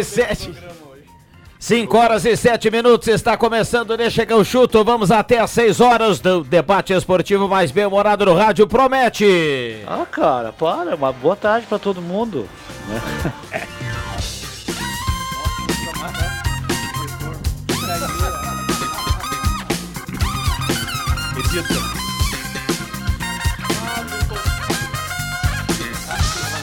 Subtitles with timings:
[0.00, 0.54] E sete.
[1.58, 5.78] 5 horas e 7 minutos, está começando, deixa que eu chuto, vamos até às 6
[5.78, 9.82] horas do debate esportivo mais bem-humorado no rádio, promete!
[9.86, 12.48] Ah, cara, para, uma boa tarde pra todo mundo.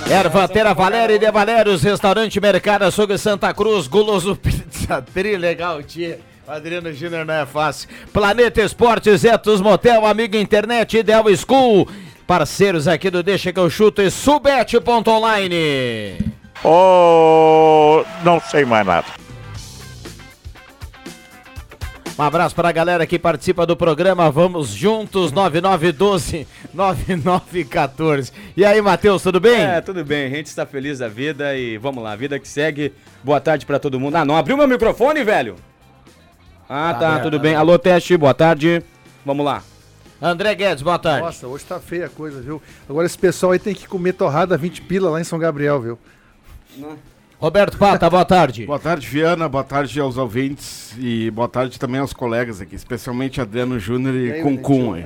[0.10, 6.20] Ervatera Valéria e De Valérios, Restaurante Mercado Açougue Santa Cruz, Guloso Pizza Tri, legal, tia.
[6.48, 7.90] Adriano Júnior não é fácil.
[8.14, 11.90] Planeta Esportes, Etos Motel, Amigo Internet, Ideal School.
[12.26, 16.18] Parceiros aqui do Deixa que eu chuto e Subete.online.
[16.64, 19.08] Oh, não sei mais nada.
[22.18, 24.32] Um abraço para a galera que participa do programa.
[24.32, 28.32] Vamos juntos, 9912 9914.
[28.56, 29.62] E aí, Matheus, tudo bem?
[29.62, 32.92] É, tudo bem, a gente está feliz da vida e vamos lá, vida que segue.
[33.24, 34.16] Boa tarde pra todo mundo.
[34.16, 35.58] Ah, não abriu meu microfone, velho?
[36.68, 37.54] Ah, tá, aberto, tudo bem.
[37.54, 38.82] Alô, teste, boa tarde.
[39.24, 39.62] Vamos lá.
[40.20, 41.22] André Guedes, boa tarde.
[41.22, 42.60] Nossa, hoje tá feia a coisa, viu?
[42.90, 46.00] Agora esse pessoal aí tem que comer torrada 20 pila lá em São Gabriel, viu?
[47.40, 48.66] Roberto Pata, boa tarde.
[48.66, 49.48] Boa tarde, Viana.
[49.48, 54.32] Boa tarde aos ouvintes e boa tarde também aos colegas aqui, especialmente Adriano Júnior e,
[54.32, 55.06] aí.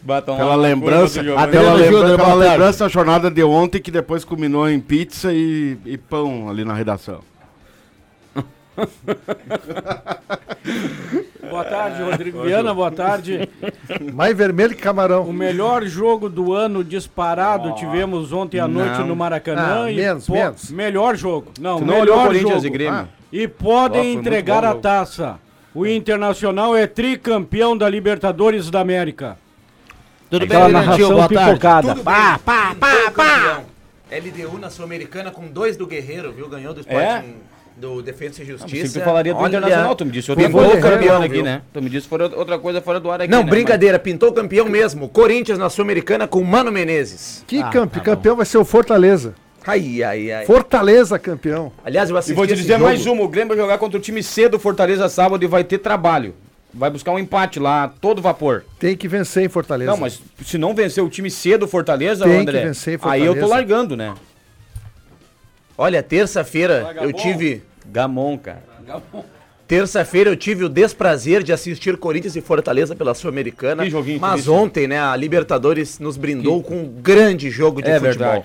[0.00, 4.24] Batam Pela lembrança, pela, Adriano lembra- Júnior, pela lembrança da jornada de ontem que depois
[4.24, 7.20] culminou em pizza e, e pão ali na redação.
[11.48, 13.48] Boa tarde, Rodrigo Viana, boa tarde.
[14.12, 15.32] Mais vermelho que O camarão.
[15.32, 19.06] melhor jogo do ano disparado tivemos ontem à noite Não.
[19.08, 19.84] no Maracanã.
[19.84, 20.70] Ah, e menos, menos.
[20.70, 21.52] Melhor jogo.
[21.60, 22.66] Não, Tu não olhou melhor Corinthians jogo.
[22.66, 22.94] e Grêmio?
[23.00, 23.06] Ah.
[23.32, 24.82] E podem entregar bom a jogo.
[24.82, 25.38] taça.
[25.74, 29.36] O Internacional é tricampeão da Libertadores da América.
[30.30, 31.08] Tudo bem, Aquela Irantil?
[31.10, 31.88] narração Boa pipocada.
[31.94, 32.38] Tudo Pá, bem.
[32.44, 33.60] pá, pá, pá.
[34.10, 36.48] LDU na Sul-Americana com dois do Guerreiro, viu?
[36.48, 37.34] Ganhou do Sporting
[37.76, 38.92] do Defesa e Ah, Justiça.
[38.92, 41.42] que tu falaria do Olha, Internacional, tu me disse pintou outra o campeão, aqui, viu?
[41.44, 41.62] né?
[41.72, 43.50] Tu me disse fora outra coisa fora do ar aqui, Não, né?
[43.50, 45.08] brincadeira, pintou o campeão mesmo.
[45.08, 47.42] Corinthians na Sul-Americana com Mano Menezes.
[47.46, 49.34] Que Ah, campe- tá campeão vai ser o Fortaleza.
[49.66, 50.44] Ai, ai, ai.
[50.44, 51.72] Fortaleza campeão.
[51.84, 53.98] Aliás, eu Mas- assisti E vou te dizer mais uma, o Grêmio vai jogar contra
[53.98, 56.34] o time C do Fortaleza sábado e vai ter trabalho.
[56.72, 58.64] Vai buscar um empate lá, todo vapor.
[58.80, 59.90] Tem que vencer em Fortaleza.
[59.90, 63.08] Não, mas se não vencer o time C do Fortaleza, Tem que André, vencer em
[63.08, 63.54] aí eu tô Fortaleza.
[63.54, 64.12] largando, né?
[65.76, 67.62] Olha, terça-feira eu tive...
[67.86, 68.62] Gamon, cara.
[69.66, 73.84] Terça-feira eu tive o desprazer de assistir Corinthians e Fortaleza pela Sul-Americana.
[73.84, 77.94] Que joguinho Mas ontem, né, a Libertadores nos brindou com um grande jogo de É
[77.98, 78.18] futebol.
[78.18, 78.44] verdade.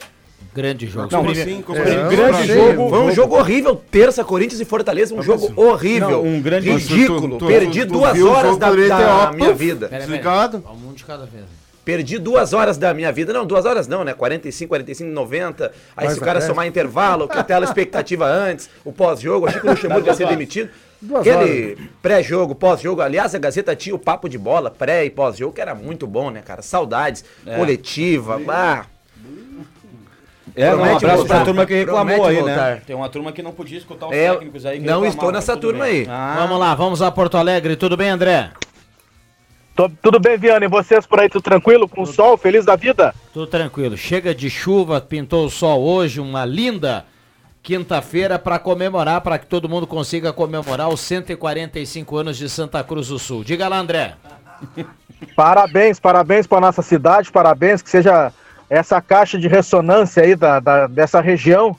[0.54, 1.10] Grande jogo.
[1.12, 2.90] Não, Prime- assim, como É, assim, grande jogo.
[2.90, 6.10] Foi um jogo horrível, terça, Corinthians e Fortaleza, um jogo horrível.
[6.10, 7.38] Não, um grande- ridículo.
[7.38, 9.88] Tu- tu- Perdi tu duas horas da, ter, da ó, minha vida.
[9.90, 10.64] Desligado.
[10.90, 11.44] Um de cada vez.
[11.90, 13.34] Perdi duas horas da minha vida.
[13.34, 14.14] Não, duas horas não, né?
[14.14, 15.72] 45, 45, 90.
[15.98, 16.46] Aí Mais se o cara atrás.
[16.46, 20.28] somar intervalo, que até a expectativa antes, o pós-jogo, achei que o Luxemburgo ia ser
[20.28, 20.70] demitido.
[21.02, 23.02] Duas Aquele pré-jogo, pós-jogo.
[23.02, 26.30] Aliás, a Gazeta tinha o papo de bola, pré e pós-jogo, que era muito bom,
[26.30, 26.62] né, cara?
[26.62, 27.26] Saudades,
[27.58, 28.40] coletiva.
[28.48, 28.86] Ah,
[30.56, 31.36] É, um Promete abraço voltar.
[31.38, 32.56] pra turma que reclamou Promete aí, né?
[32.56, 32.82] voltar.
[32.82, 34.80] Tem uma turma que não podia escutar os É, técnicos aí.
[34.80, 36.02] que não estou nessa mas tudo turma bem.
[36.02, 36.08] aí.
[36.08, 37.76] Ah, Vamos lá, vamos a Porto Alegre.
[37.76, 38.52] Tudo bem, André?
[39.80, 40.66] Tô- tudo bem, Viana?
[40.66, 41.88] E vocês por aí, tudo tranquilo?
[41.88, 43.16] Com sol, feliz da vida?
[43.32, 43.96] Tudo tranquilo.
[43.96, 47.06] Chega de chuva, pintou o sol hoje, uma linda
[47.64, 53.08] quinta-feira para comemorar, para que todo mundo consiga comemorar os 145 anos de Santa Cruz
[53.08, 53.42] do Sul.
[53.42, 54.16] Diga lá, André.
[55.34, 58.34] Parabéns, parabéns para nossa cidade, parabéns que seja
[58.70, 61.74] essa caixa de ressonância aí da, da- dessa região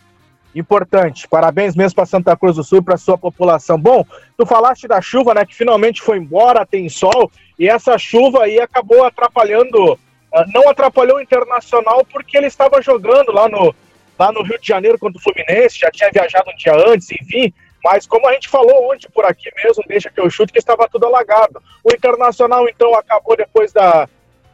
[0.54, 1.28] importante.
[1.28, 3.78] Parabéns mesmo para Santa Cruz do Sul, para sua população.
[3.78, 4.04] Bom,
[4.36, 8.60] tu falaste da chuva, né, que finalmente foi embora, tem sol, e essa chuva aí
[8.60, 9.98] acabou atrapalhando,
[10.34, 13.74] ah, não atrapalhou o Internacional porque ele estava jogando lá no,
[14.18, 17.52] lá no Rio de Janeiro contra o Fluminense, já tinha viajado um dia antes, enfim,
[17.82, 20.88] mas como a gente falou ontem por aqui mesmo, deixa que eu chute que estava
[20.88, 21.62] tudo alagado.
[21.82, 24.06] O Internacional então acabou depois da,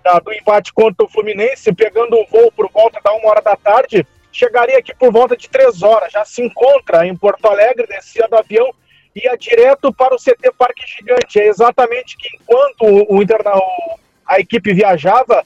[0.05, 3.57] da, do embate contra o Fluminense, pegando um voo por volta da uma hora da
[3.57, 4.07] tarde,
[4.37, 8.37] chegaria aqui por volta de três horas, já se encontra em Porto Alegre, descia do
[8.37, 8.73] avião,
[9.15, 11.41] ia direto para o CT Parque Gigante.
[11.41, 15.45] É exatamente que enquanto o, o, a equipe viajava,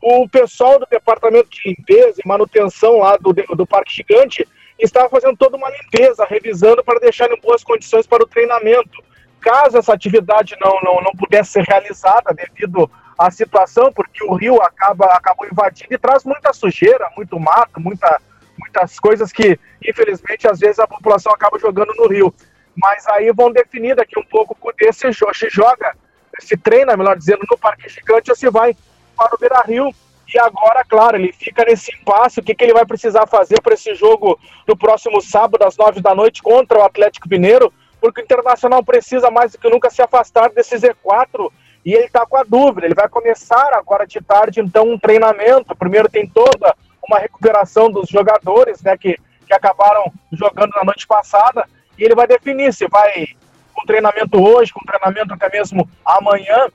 [0.00, 4.46] o pessoal do departamento de limpeza e manutenção lá do, do Parque Gigante
[4.78, 9.02] estava fazendo toda uma limpeza, revisando para deixar em boas condições para o treinamento.
[9.40, 12.88] Caso essa atividade não, não, não pudesse ser realizada devido
[13.18, 18.20] à situação, porque o rio acaba, acabou invadindo e traz muita sujeira, muito mato, muita,
[18.56, 22.32] muitas coisas que, infelizmente, às vezes a população acaba jogando no rio.
[22.76, 24.56] Mas aí vão definir daqui um pouco
[24.92, 25.96] se joga,
[26.38, 28.76] se treina, melhor dizendo, no Parque Gigante ou se vai
[29.16, 29.92] para o Beira Rio.
[30.32, 32.38] E agora, claro, ele fica nesse impasse.
[32.38, 36.00] O que, que ele vai precisar fazer para esse jogo no próximo sábado, às nove
[36.00, 37.72] da noite, contra o Atlético Mineiro?
[38.00, 41.50] Porque o Internacional precisa mais do que nunca se afastar desse Z4
[41.84, 42.86] e ele está com a dúvida.
[42.86, 45.76] Ele vai começar agora de tarde, então, um treinamento.
[45.76, 46.74] Primeiro tem toda
[47.08, 49.16] uma recuperação dos jogadores, né, que,
[49.46, 51.64] que acabaram jogando na noite passada,
[51.98, 53.28] e ele vai definir se vai
[53.72, 56.68] com treinamento hoje, com treinamento até mesmo amanhã,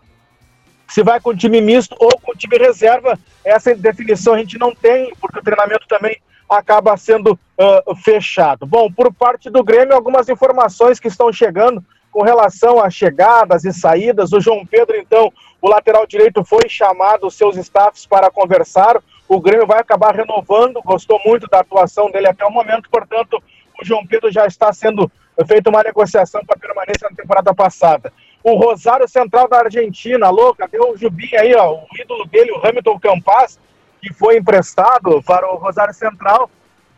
[0.87, 3.17] se vai com time misto ou com time reserva.
[3.43, 8.65] Essa definição a gente não tem, porque o treinamento também acaba sendo uh, fechado.
[8.65, 11.83] Bom, por parte do Grêmio, algumas informações que estão chegando
[12.13, 14.31] com relação a chegadas e saídas.
[14.31, 19.01] O João Pedro, então, o lateral direito, foi chamado os seus staffs para conversar.
[19.27, 23.41] O Grêmio vai acabar renovando, gostou muito da atuação dele até o momento, portanto,
[23.81, 25.11] o João Pedro já está sendo
[25.47, 28.13] feita uma negociação para permanência na temporada passada.
[28.43, 32.63] O Rosário Central da Argentina, louca, deu o Jubim aí, ó, o ídolo dele, o
[32.63, 33.59] Hamilton Campas,
[33.99, 36.47] que foi emprestado para o Rosário Central,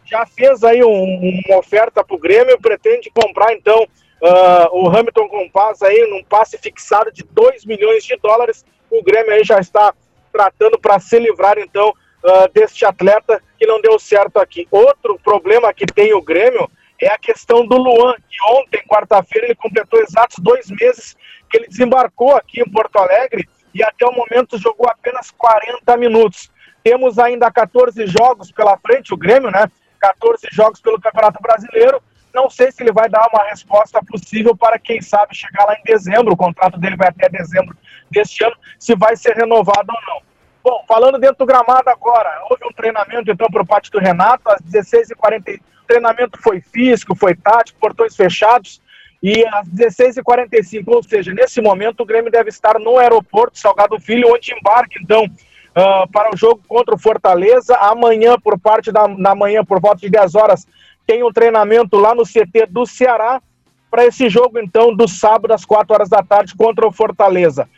[0.03, 3.87] já fez aí um, uma oferta para o Grêmio, pretende comprar então
[4.21, 8.65] Uh, o Hamilton com Paz aí num passe fixado de 2 milhões de dólares.
[8.89, 9.93] O Grêmio aí já está
[10.31, 14.67] tratando para se livrar então uh, deste atleta que não deu certo aqui.
[14.71, 16.69] Outro problema que tem o Grêmio
[17.01, 21.15] é a questão do Luan, que ontem, quarta-feira, ele completou exatos dois meses
[21.49, 26.49] que ele desembarcou aqui em Porto Alegre e até o momento jogou apenas 40 minutos.
[26.83, 29.69] Temos ainda 14 jogos pela frente, o Grêmio, né?
[29.99, 32.01] 14 jogos pelo Campeonato Brasileiro
[32.35, 35.83] não sei se ele vai dar uma resposta possível para, quem sabe, chegar lá em
[35.83, 36.33] dezembro.
[36.33, 37.75] O contrato dele vai até dezembro
[38.11, 40.21] deste ano, se vai ser renovado ou não.
[40.63, 44.61] Bom, falando dentro do gramado agora, houve um treinamento então por parte do Renato, às
[44.61, 45.59] 16h40.
[45.59, 48.81] O treinamento foi físico, foi tático, portões fechados.
[49.23, 54.31] E às 16h45, ou seja, nesse momento o Grêmio deve estar no aeroporto Salgado Filho,
[54.31, 57.75] onde embarca então uh, para o jogo contra o Fortaleza.
[57.77, 60.67] Amanhã, por parte da, da manhã, por volta de 10 horas,
[61.05, 63.41] tem um treinamento lá no CT do Ceará
[63.89, 67.69] para esse jogo, então, do sábado às 4 horas da tarde contra o Fortaleza.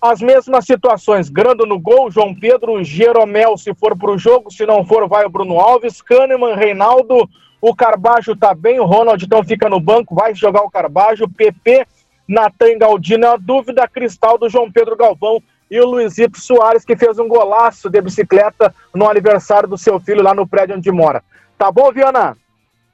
[0.00, 4.66] As mesmas situações, Grando no gol, João Pedro, Jeromel se for para o jogo, se
[4.66, 7.26] não for vai o Bruno Alves, Kahneman, Reinaldo,
[7.58, 11.86] o Carbajo tá bem, o Ronald então fica no banco, vai jogar o Carbajo, PP,
[12.28, 17.18] Natan Galdino, a dúvida cristal do João Pedro Galvão e o Luizito Soares, que fez
[17.18, 21.24] um golaço de bicicleta no aniversário do seu filho lá no prédio onde mora.
[21.56, 22.36] Tá bom, Viana?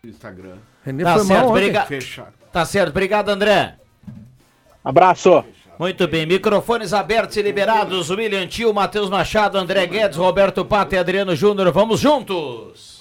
[0.04, 0.57] Instagram.
[0.85, 1.88] René tá certo, obrigado.
[2.52, 3.76] Tá certo, obrigado, André.
[4.83, 5.45] Abraço.
[5.78, 8.11] Muito bem, microfones abertos e liberados.
[8.11, 11.71] William Tio, Matheus Machado, André Guedes, Roberto Pato e Adriano Júnior.
[11.73, 13.00] Vamos juntos.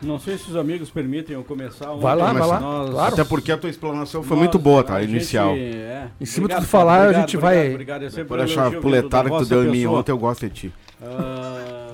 [0.00, 1.92] Não sei se os amigos permitem eu começar.
[1.94, 2.60] Vai lá, vai lá.
[2.60, 2.90] Nós...
[2.90, 3.14] Claro.
[3.14, 5.02] Até porque a tua explanação foi nós, muito boa, tá?
[5.02, 5.54] Inicial.
[5.54, 6.08] Gente, é.
[6.20, 7.72] Em cima de tu falar, obrigado, a gente obrigado, vai.
[7.72, 8.20] Obrigado, obrigado.
[8.20, 10.74] É Por achar a puletada que tu deu em mim ontem, eu gosto de ti.
[11.02, 11.87] Uh...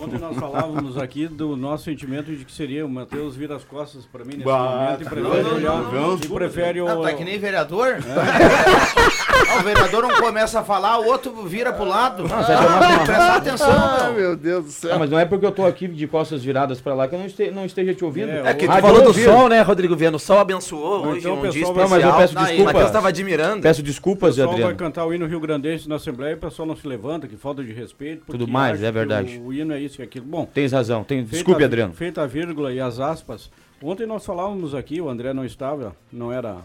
[0.00, 4.06] Ontem nós falávamos aqui do nosso sentimento de que seria o Matheus vir as costas
[4.06, 5.92] para mim nesse bah, momento e prefere não, olhar.
[5.92, 6.86] Não, e prefere o.
[6.86, 7.98] Não, tá que nem vereador?
[7.98, 9.19] É.
[9.58, 12.26] o vereador não começa a falar, o outro vira pro lado.
[12.26, 14.94] Não, ah, presta atenção, ah, meu Deus do céu.
[14.94, 17.18] Ah, mas não é porque eu tô aqui de costas viradas para lá que eu
[17.18, 18.30] não, este, não esteja te ouvindo.
[18.30, 20.16] É, é que tu ah, falou do sol, né, Rodrigo Viano?
[20.16, 21.74] O sol abençoou hoje, então, um dia especial.
[21.74, 22.64] Não, mas eu peço desculpa.
[22.64, 23.62] Matheus estava admirando.
[23.62, 24.52] Peço desculpas, Adriano.
[24.52, 26.86] O pessoal vai cantar o hino Rio Grandense na Assembleia e o pessoal não se
[26.86, 28.24] levanta, que falta de respeito.
[28.26, 29.40] Tudo mais, é verdade.
[29.44, 30.26] O hino é isso e aquilo.
[30.26, 31.04] Bom, tem razão.
[31.04, 31.24] Tem...
[31.24, 31.94] Desculpe, Adriano.
[31.94, 33.50] Feita a vírgula e as aspas.
[33.82, 36.58] Ontem nós falávamos aqui, o André não estava, não era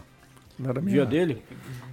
[0.58, 1.06] dia minha...
[1.06, 1.42] dele,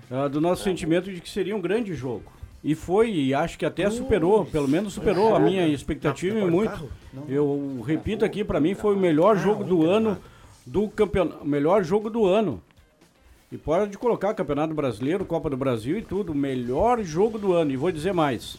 [0.10, 2.32] uh, do nosso sentimento de que seria um grande jogo.
[2.64, 6.90] E foi, e acho que até superou, pelo menos superou a minha expectativa e muito.
[7.28, 10.18] Eu repito aqui, pra mim foi o melhor jogo do ano
[10.66, 12.62] do campeonato, o melhor jogo do ano.
[13.52, 17.72] E pode colocar Campeonato Brasileiro, Copa do Brasil e tudo, o melhor jogo do ano.
[17.72, 18.58] E vou dizer mais.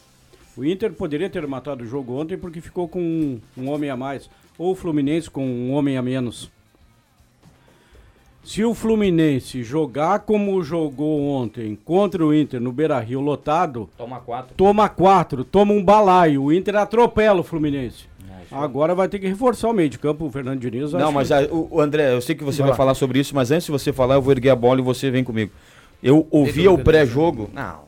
[0.57, 3.97] O Inter poderia ter matado o jogo ontem porque ficou com um, um homem a
[3.97, 4.31] mais.
[4.57, 6.49] Ou o Fluminense com um homem a menos.
[8.45, 14.21] Se o Fluminense jogar como jogou ontem contra o Inter no Beira Rio lotado, Toma
[14.21, 14.55] quatro.
[14.57, 16.43] toma quatro, toma um balaio.
[16.45, 18.05] O Inter atropela o Fluminense.
[18.53, 20.93] Agora vai ter que reforçar o meio de campo, o Fernando Diniz.
[20.93, 23.19] Não, mas que- ah, o, o André, eu sei que você Vai vai, falar sobre
[23.19, 25.51] isso, mas antes de você falar, eu vou erguer a bola e você vem comigo.
[26.03, 27.49] Eu ouvia o pré-jogo.
[27.53, 27.84] Não.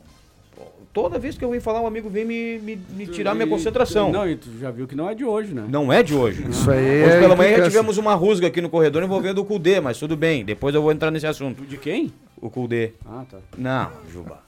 [0.97, 3.49] Toda vez que eu venho falar, um amigo vem me, me, me tirar minha E-
[3.49, 4.11] concentração.
[4.11, 5.63] Não, e tu já viu que não é de hoje, né?
[5.69, 6.43] Não é de hoje.
[6.49, 9.45] Isso aí Hoje é pela manhã já tivemos uma rusga aqui no corredor envolvendo o
[9.45, 10.43] Kudê, mas tudo bem.
[10.43, 11.63] Depois eu vou entrar nesse assunto.
[11.67, 12.11] De quem?
[12.41, 12.93] O Kudê.
[13.05, 13.37] Ah, tá.
[13.55, 14.39] Não, Juba.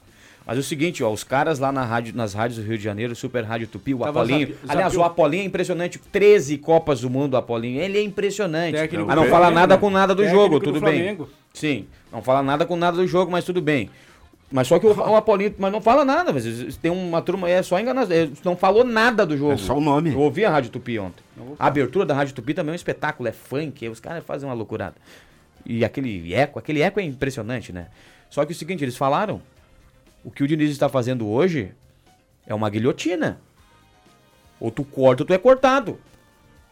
[0.44, 2.82] Mas é o seguinte, ó, os caras lá na rádio, nas rádios do Rio de
[2.82, 4.48] Janeiro, Super Rádio Tupi, o Tava Apolinho.
[4.48, 6.00] zapi- Aliás, o Apolinho é impressionante.
[6.10, 7.80] 13 Copas do Mundo, o Apolinho.
[7.80, 8.74] Ele é impressionante.
[8.74, 9.80] Técnico mas não fala nada né?
[9.80, 11.16] com nada do Técnico jogo, do tudo bem.
[11.54, 13.88] Sim, não fala nada com nada do jogo, mas tudo bem.
[14.50, 15.22] Mas só que o, o
[15.58, 19.24] mas não fala nada, mas tem uma turma, é só enganação, ele não falou nada
[19.24, 19.52] do jogo.
[19.52, 20.12] É só o nome.
[20.12, 21.22] Eu ouvi a Rádio Tupi ontem.
[21.58, 24.54] A abertura da Rádio Tupi também é um espetáculo, é funk, os caras fazem uma
[24.54, 24.96] loucurada.
[25.64, 27.88] E aquele eco, aquele eco é impressionante, né?
[28.28, 29.40] Só que é o seguinte, eles falaram,
[30.24, 31.72] o que o Diniz está fazendo hoje
[32.44, 33.40] é uma guilhotina.
[34.58, 35.98] Ou tu corta ou tu é cortado.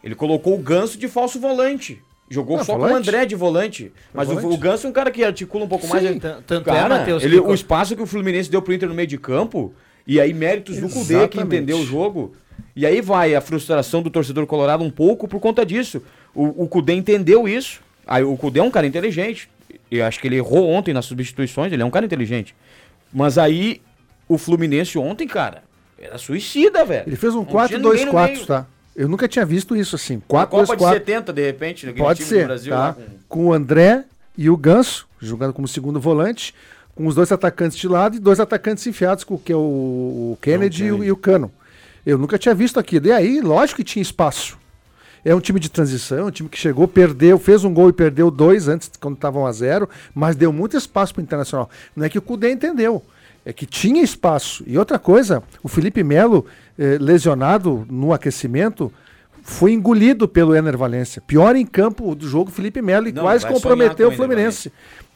[0.03, 2.01] Ele colocou o Ganso de falso volante.
[2.29, 3.09] Jogou Ah, só com o volante?
[3.09, 3.91] André de volante.
[4.13, 4.53] Mas o, volante?
[4.53, 6.05] o Ganso é um cara que articula um pouco Sim, mais.
[6.05, 8.87] Ele- tan- tanto é, cara, Matheus, ele, o espaço que o Fluminense deu pro Inter
[8.87, 9.73] no meio de campo,
[10.05, 11.45] e aí méritos do Cudê que Exatamente.
[11.47, 12.33] entendeu o jogo.
[12.75, 16.01] E aí vai a frustração do torcedor colorado um pouco por conta disso.
[16.35, 17.81] O, o Cudê entendeu isso.
[18.05, 19.49] Aí o Cudê é um cara inteligente.
[19.89, 22.55] Eu acho que ele errou ontem nas substituições, ele é um cara inteligente.
[23.11, 23.81] Mas aí
[24.27, 25.63] o Fluminense ontem, cara,
[25.97, 27.03] era suicida, velho.
[27.07, 28.45] Ele fez um Não tinha ninguém no 4-2-4, meio.
[28.45, 28.67] tá?
[28.99, 30.21] Eu nunca tinha visto isso assim.
[30.29, 30.93] Uma Copa de 4-2-4.
[30.93, 32.73] 70, de repente, naquele Pode time ser, do Brasil.
[32.73, 32.79] tá?
[32.79, 34.03] lá com- Com o André
[34.37, 36.53] e o Ganso, jogando como segundo volante,
[36.93, 40.83] com os dois atacantes de lado e dois atacantes enfiados, que é o, o Kennedy,
[40.85, 41.49] e o- e o Cano.
[42.05, 43.07] Eu nunca tinha visto aquilo.
[43.07, 44.57] E aí, lógico que tinha espaço.
[45.23, 48.29] É um time de transição, um time que chegou, perdeu, fez um gol e perdeu
[48.31, 51.69] dois antes, quando estavam a zero, mas deu muito espaço para o Internacional.
[51.95, 53.03] Não é que o Cudê entendeu,
[53.49, 54.63] é que tinha espaço.
[54.67, 56.45] E outra coisa, o Felipe Melo,
[56.77, 58.93] eh, lesionado no aquecimento,
[59.41, 61.19] foi engolido pelo Ener Valência.
[61.19, 64.71] Pior em campo do jogo, Felipe Melo, e Não, quase comprometeu com o Fluminense.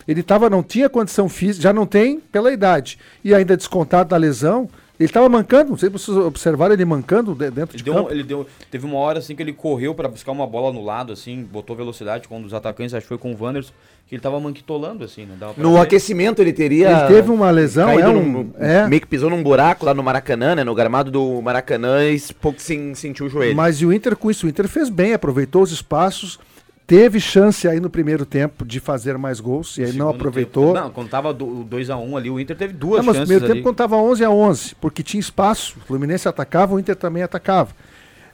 [0.08, 2.98] Ele tava, não tinha condição física, já não tem pela idade.
[3.24, 4.68] E ainda descontado da lesão,
[5.04, 7.94] ele estava mancando, não sei se vocês observaram ele mancando de- dentro Ele de deu,
[7.94, 8.12] campo.
[8.12, 11.14] ele deu, teve uma hora assim que ele correu pra buscar uma bola no lado,
[11.14, 13.72] assim, botou velocidade com um dos atacantes, acho que foi com o Wanderson,
[14.08, 15.36] que ele tava manquitolando, assim, né?
[15.40, 15.80] Dava No ver.
[15.82, 16.90] aquecimento ele teria.
[16.90, 18.88] Ele teve uma lesão, é um- num- é.
[18.88, 20.64] meio que pisou num buraco lá no Maracanã, né?
[20.64, 23.56] No gramado do Maracanã e pouco sim, sentiu o joelho.
[23.56, 24.46] Mas e o Inter com isso?
[24.46, 26.40] O Inter fez bem, aproveitou os espaços,
[26.86, 30.74] teve chance aí no primeiro tempo de fazer mais gols, e aí não Segundo aproveitou.
[30.74, 33.46] tempo- não, quando tava 2x1 ali, o Inter teve duas Não, mas no chances primeiro
[33.46, 33.60] ali.
[33.62, 35.76] tempo estava 11 a 11, porque tinha espaço.
[35.82, 37.72] O Fluminense atacava, o Inter também atacava.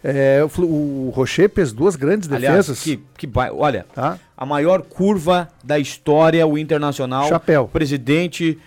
[0.04, 2.82] É, o, o Rocher fez duas grandes Aliás, defesas.
[2.82, 4.18] que, que olha, Tá?
[4.38, 7.28] a maior curva da história, o Internacional.
[7.28, 7.68] Chapéu.
[7.68, 8.58] Presidente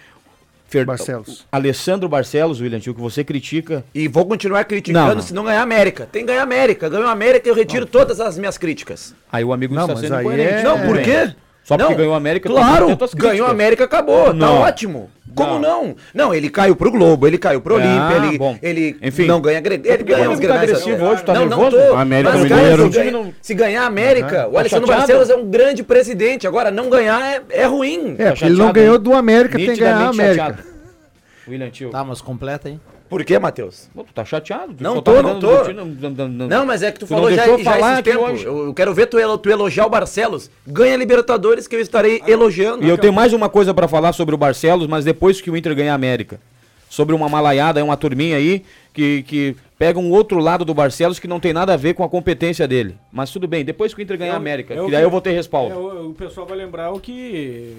[0.72, 1.46] Fer- Barcelos.
[1.52, 3.84] Alessandro Barcelos, William Tio, que você critica.
[3.94, 5.22] E vou continuar criticando Não, não.
[5.22, 6.08] se não ganhar a América.
[6.10, 6.88] Tem que ganhar a América.
[6.88, 9.14] Ganhou a América eu retiro todas as minhas críticas.
[9.30, 10.52] Aí o amigo Não, está mas sendo aí coerente.
[10.54, 11.34] é- Não, por Bem, quê?
[11.64, 12.48] Só porque Não, ganhou a América.
[12.48, 13.50] Claro, ganhou a.
[13.50, 14.26] América, acabou.
[14.26, 14.60] Tá Não.
[14.62, 15.08] ótimo.
[15.34, 15.96] Como não?
[16.12, 18.58] Não, ele caiu pro Globo, ele caiu pro Ah, Olímpia, ele, bom.
[18.60, 19.24] ele Enfim.
[19.26, 21.76] não ganha Ele ganha os tá agressivo hoje, tá não, nervoso?
[21.78, 21.94] Não tô.
[21.96, 22.82] América Mas, cara, Mineiro.
[22.92, 24.98] se, ganha- se ganhar a América, o Alexandre chateado?
[25.08, 26.46] Barcelos é um grande presidente.
[26.46, 28.14] Agora, não ganhar é, é ruim.
[28.18, 29.02] É, Tá porque ele não ganhou hein?
[29.02, 30.44] do América, tem que ganhar a América.
[30.44, 30.68] chateado.
[31.48, 31.90] William Tio.
[31.90, 32.78] Tá, mas completa aí.
[33.12, 33.90] Por quê, Matheus?
[33.94, 34.72] Pô, tu tá chateado?
[34.72, 35.46] Tu Não tô, tá não tô.
[35.74, 37.98] não- não- não- não- Não, mas é que tu, Tu falou já, já falar esses
[37.98, 38.30] aqui tempos.
[38.30, 38.44] hoje.
[38.46, 40.50] Eu, eu quero ver tu, elo- tu elogiar o Barcelos.
[40.66, 42.82] Ganha Libertadores que eu estarei elogiando.
[42.82, 45.56] E eu tenho mais uma coisa pra falar sobre o Barcelos, mas depois que o
[45.58, 46.40] Inter ganhar a América.
[46.88, 48.62] Sobre uma malaiada, uma turminha aí
[48.94, 52.02] que, que pega um outro lado do Barcelos que não tem nada a ver com
[52.04, 52.94] a competência dele.
[53.12, 55.10] Mas tudo bem, depois que o Inter ganhar a América, é o que daí eu
[55.10, 55.74] vou ter respaldo.
[55.74, 57.74] É, o, o pessoal vai lembrar o que.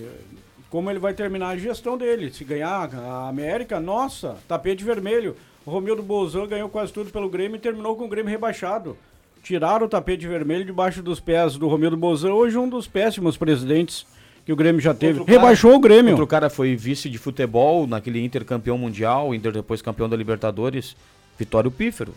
[0.73, 2.33] Como ele vai terminar a gestão dele.
[2.33, 5.35] Se ganhar a América, nossa, tapete vermelho.
[5.63, 8.97] O Romildo Bolzan ganhou quase tudo pelo Grêmio e terminou com o Grêmio rebaixado.
[9.43, 14.03] Tiraram o tapete vermelho debaixo dos pés do Romildo Bolzan, hoje um dos péssimos presidentes
[14.47, 15.19] que o Grêmio já teve.
[15.19, 16.13] Outro cara- Rebaixou o Grêmio.
[16.13, 20.95] Outro cara foi vice de futebol naquele Inter campeão mundial, Inter depois campeão da Libertadores,
[21.37, 22.15] Vitório Pífero.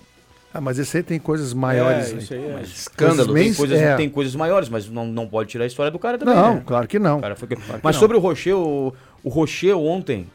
[0.54, 2.12] Ah, mas esse aí tem coisas maiores.
[2.12, 2.60] É, isso aí é.
[2.62, 3.34] Escândalo.
[3.34, 3.96] Tem coisas, é.
[3.96, 6.34] tem coisas maiores, mas não, não pode tirar a história do cara também.
[6.34, 6.62] Não, né?
[6.64, 7.20] claro que não.
[7.36, 7.48] Foi-
[7.82, 10.26] Mas sobre o Rocher, o, o Rocher ontem,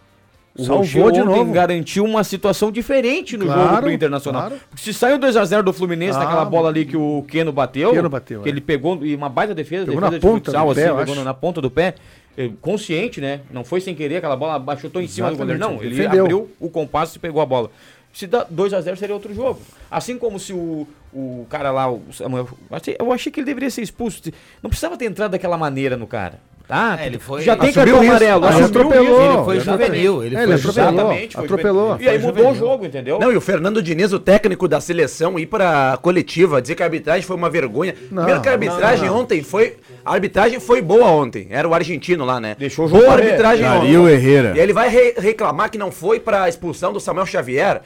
[0.56, 1.52] O Salvou Rocher de ontem novo.
[1.54, 4.42] garantiu uma situação diferente no Claro, jogo pro Internacional.
[4.48, 4.62] claro.
[4.70, 8.10] Porque se saiu 2x0 do Fluminense Ah, naquela bola ali que o Keno bateu, Keno
[8.10, 8.52] bateu, que é.
[8.52, 10.98] ele pegou e uma baita defesa, Pegou defesa na de ponta futsal, do pé, assim,
[10.98, 11.24] pegou acho.
[11.24, 11.96] na ponta do pé,
[12.38, 13.40] eh, consciente, né?
[13.52, 15.60] Não foi sem querer, aquela bola chutou em cima do goleiro.
[15.60, 16.26] Não, ele defendeu.
[16.26, 17.72] abriu o compasso e pegou a bola.
[18.14, 19.60] Se dá 2x0 seria outro jogo.
[19.90, 23.46] Assim como se o, o cara lá, o Samuel, eu achei- eu achei que ele
[23.46, 24.22] deveria ser expulso.
[24.62, 26.40] Não precisava ter entrado daquela maneira no cara.
[26.68, 26.98] Tá?
[27.02, 28.46] É, ele foi- Já tem cartão amarelo.
[28.46, 29.04] Aí assumiu atropelou.
[29.22, 29.32] isso.
[29.34, 30.24] Ele foi juvenil.
[30.24, 30.90] Ele É, foi ele atropelou.
[30.94, 31.90] Exatamente, foi atropelou.
[31.92, 32.06] juvenil.
[32.06, 32.68] E aí Foi mudou o juvenil.
[32.70, 33.20] jogo, entendeu?
[33.20, 36.86] Não, e o Fernando Diniz, o técnico da seleção, ir pra coletiva, dizer que a
[36.86, 37.94] arbitragem foi uma vergonha.
[37.94, 39.78] Primeiro que a arbitragem ontem foi.
[40.06, 41.48] A arbitragem foi boa ontem.
[41.50, 42.56] Era o argentino lá, né?
[42.58, 43.26] Deixou o jogo Boa correr.
[43.32, 44.12] arbitragem ontem.
[44.14, 44.54] Herrera.
[44.56, 47.82] E ele vai re- reclamar que não foi pra expulsão do Samuel Xavier.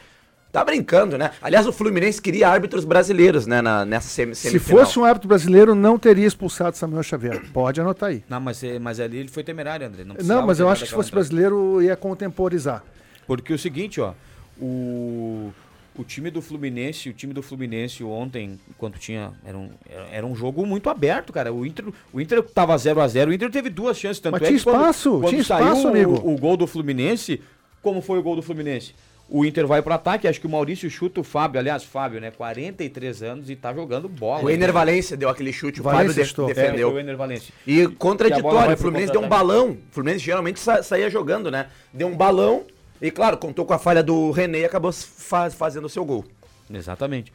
[0.55, 1.31] Tá brincando, né?
[1.41, 3.61] Aliás, o Fluminense queria árbitros brasileiros, né?
[3.61, 4.85] Na, nessa semi Se semifinal.
[4.85, 7.41] fosse um árbitro brasileiro, não teria expulsado Samuel Xavier.
[7.51, 8.23] Pode anotar aí.
[8.29, 10.05] Não, mas, eh, mas ali ele foi temerário, André.
[10.05, 11.27] Não, precisava mas eu acho que se fosse entrada.
[11.27, 12.83] brasileiro, ia contemporizar.
[13.27, 14.13] Porque o seguinte, ó,
[14.61, 15.51] o,
[15.97, 19.69] o time do Fluminense, o time do Fluminense ontem, enquanto tinha, era um,
[20.11, 21.51] era, um jogo muito aberto, cara.
[21.53, 24.41] O Inter, o Inter tava 0 a 0 o Inter teve duas chances, tanto Mas
[24.43, 26.13] é tinha que quando- espaço, quando, tinha saiu espaço, o, amigo.
[26.23, 27.41] o gol do Fluminense,
[27.81, 28.93] como foi o gol do Fluminense?
[29.27, 32.29] O Inter vai pro ataque, acho que o Maurício chuta o Fábio, aliás, Fábio, né,
[32.29, 34.43] 43 anos e tá jogando bola.
[34.43, 36.51] O Ener Valência deu aquele chute, o Valência Fábio de-.
[36.51, 36.91] É, defendeu.
[36.91, 37.53] foi o Ener Valencia.
[37.65, 39.71] E contraditório, o Fluminense deu um balão.
[39.71, 41.67] O Fluminense geralmente sa saía jogando, né?
[41.91, 42.65] Deu um balão
[43.01, 46.23] e, claro, contou com a falha do René e acabou fa fazendo o seu gol.
[46.71, 47.33] Exatamente.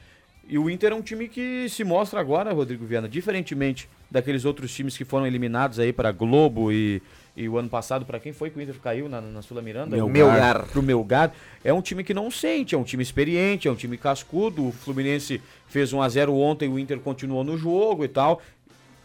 [0.49, 4.75] E o Inter é um time que se mostra agora, Rodrigo Viana, diferentemente daqueles outros
[4.75, 7.03] times que foram eliminados aí para Globo e,
[7.37, 9.97] e o ano passado, para quem foi que o Inter caiu na, na Sula Miranda?
[9.97, 10.13] Melgar.
[10.13, 10.67] Melgar.
[10.67, 11.33] Pro Melgar.
[11.65, 14.69] É um time que não sente, é um time experiente, é um time cascudo.
[14.69, 18.43] O Fluminense fez 1 a 0 ontem, o Inter continuou no jogo e tal.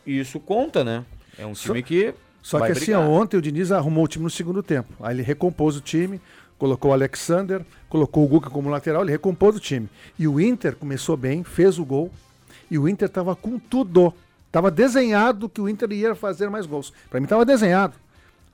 [0.06, 1.06] E isso conta, né?
[1.38, 3.08] É um time que Só vai que assim, brigar.
[3.08, 4.94] ó, ontem o Diniz arrumou o time no segundo tempo.
[5.02, 6.20] Aí ele recompôs o time,
[6.58, 9.90] colocou o Alexander, colocou o Guca como lateral, ele recompôs o time.
[10.18, 12.12] E o Inter começou bem, fez o gol,
[12.70, 14.14] e o Inter tava com tudo.
[14.52, 16.94] Tava desenhado que o Inter ia fazer mais gols.
[17.10, 17.94] Pra mim tava desenhado.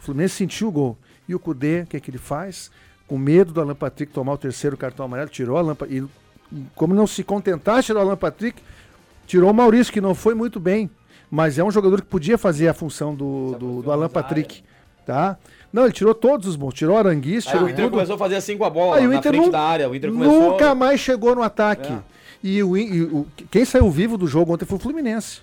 [0.01, 0.97] O Fluminense sentiu o gol.
[1.29, 2.71] E o Cudê, o que, é que ele faz?
[3.07, 6.07] Com medo do Alan Patrick tomar o terceiro cartão amarelo, tirou Alan Patrick.
[6.51, 8.61] E como não se contentasse tirar o Alan Patrick,
[9.27, 10.89] tirou o Maurício, que não foi muito bem.
[11.29, 14.63] Mas é um jogador que podia fazer a função do, do, do Alan Patrick.
[15.05, 15.37] Tá?
[15.71, 16.73] Não, ele tirou todos os bons.
[16.73, 17.91] Tirou Aranguiz, tirou o Inter tudo.
[17.93, 19.89] começou a fazer assim com a bola, Aí o na Inter frente nu- da área.
[19.89, 20.51] O Inter começou...
[20.51, 21.91] Nunca mais chegou no ataque.
[21.93, 21.99] É.
[22.43, 25.39] E, o, e o- quem saiu vivo do jogo ontem foi o Fluminense.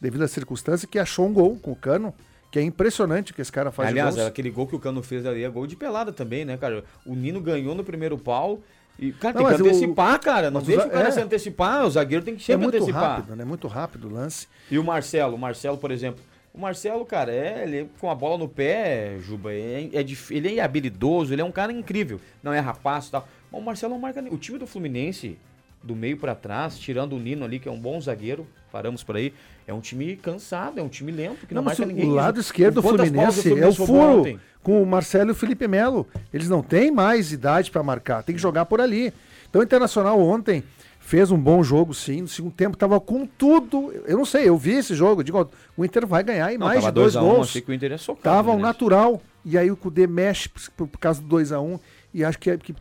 [0.00, 2.12] Devido à circunstância que achou um gol com o Cano,
[2.50, 5.24] que é impressionante o que esse cara faz Aliás, aquele gol que o Cano fez
[5.24, 6.84] ali é gol de pelada também, né, cara?
[7.06, 8.60] O Nino ganhou no primeiro pau.
[8.98, 10.50] E, cara, Não, tem que mas o- antecipar, cara.
[10.50, 11.10] Não deixa o cara é.
[11.10, 11.86] se antecipar.
[11.86, 13.16] O zagueiro tem que É sempre muito antecipar.
[13.16, 13.44] rápido, né?
[13.44, 14.46] Muito rápido o lance.
[14.70, 16.22] E o Marcelo, o Marcelo, por exemplo.
[16.52, 20.60] O Marcelo, cara, é, ele com a bola no pé, Juba, é, é ele é
[20.62, 22.20] habilidoso, ele é um cara incrível.
[22.42, 23.26] Não é rapaz e tal.
[23.50, 24.32] Mas o Marcelo não marca nem.
[24.32, 25.38] O time do Fluminense,
[25.82, 29.16] do meio pra trás, tirando o Nino ali, que é um bom zagueiro, paramos por
[29.16, 29.32] aí,
[29.66, 32.10] é um time cansado, é um time lento, que não, Não, marca o ninguém.
[32.10, 34.40] lado esquerdo do Fluminense é o furo ontem?
[34.62, 36.06] com o Marcelo e o Felipe Melo.
[36.32, 39.12] Eles não têm mais idade para marcar, tem que jogar por ali.
[39.48, 40.62] Então o Internacional ontem
[40.98, 42.20] fez um bom jogo, sim.
[42.20, 43.92] No segundo tempo tava com tudo.
[44.06, 45.24] Eu não sei, eu vi esse jogo.
[45.24, 47.48] Digo, ó, o Inter vai ganhar e Não, mais de dois 2 a 1, gols.
[47.48, 48.22] achei que o Inter ia socar.
[48.22, 48.62] Tava o um Fluminense.
[48.74, 49.22] natural.
[49.44, 51.80] E aí o Cudê mexe por, por causa do 2x1.
[52.12, 52.74] E acho que, é- que.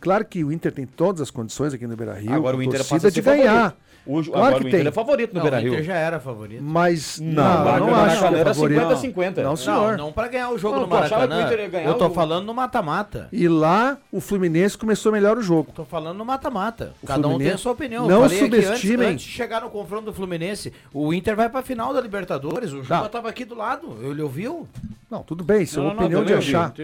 [0.00, 2.32] Claro que o Inter tem todas as condições aqui no Beira Rio.
[2.34, 3.76] Agora o Inter torcida passa a de ganhar.
[4.06, 4.88] O, Claro agora que o Inter tem.
[4.88, 5.72] é favorito no Não, Beira o Rio.
[5.72, 6.62] Inter já era favorito.
[6.62, 7.32] Mas Não,
[7.64, 8.80] não, não, acho que é era favorito.
[8.82, 9.36] 50-50.
[9.38, 9.96] Não, Não, senhor.
[9.96, 11.48] não pra ganhar o jogo Não, no o Maracanã.
[11.82, 13.28] Eu tô o- falando no mata-mata.
[13.32, 15.72] E lá o Fluminense começou melhor o jogo.
[15.74, 16.92] Tô falando no mata-mata.
[17.02, 18.06] O Cada um tem a sua opinião.
[18.06, 19.06] Não subestimem.
[19.06, 22.74] Antes, antes de chegar no confronto do Fluminense, o Inter vai pra final da Libertadores.
[22.74, 23.08] O Juba Não.
[23.08, 23.96] tava aqui do lado.
[24.02, 24.68] Ele ouviu?
[25.10, 26.74] Não, tudo bem, isso é Não, uma não, não, opinião de achar.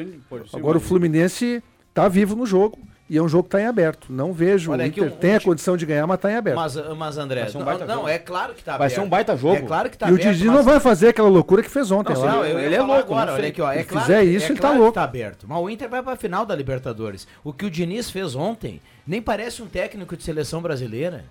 [0.55, 1.63] Agora o Fluminense
[1.95, 4.07] tá vivo no jogo e é um jogo que tá em aberto.
[4.11, 4.71] Não vejo.
[4.71, 6.57] Olha o Inter um- tem um a condição de ganhar, mas tá em aberto.
[6.57, 8.95] Mas, mas André, Vai um não, não, é claro que tá Vai aberto.
[8.95, 9.57] ser um baita jogo.
[9.57, 10.33] É claro que tá e o aberto.
[10.33, 12.33] Didi mas- não vai fazer aquela loucura que fez ontem Não, lá.
[12.37, 13.73] não, eu ele é louco, agora, não olha aqui, ó.
[13.73, 14.95] É Se claro, fizer é isso, ele tá claro que louco.
[14.95, 15.47] tá aberto.
[15.49, 17.27] Mas o Inter vai pra final da Libertadores.
[17.43, 21.25] O que o Diniz fez ontem nem parece um técnico de seleção brasileira.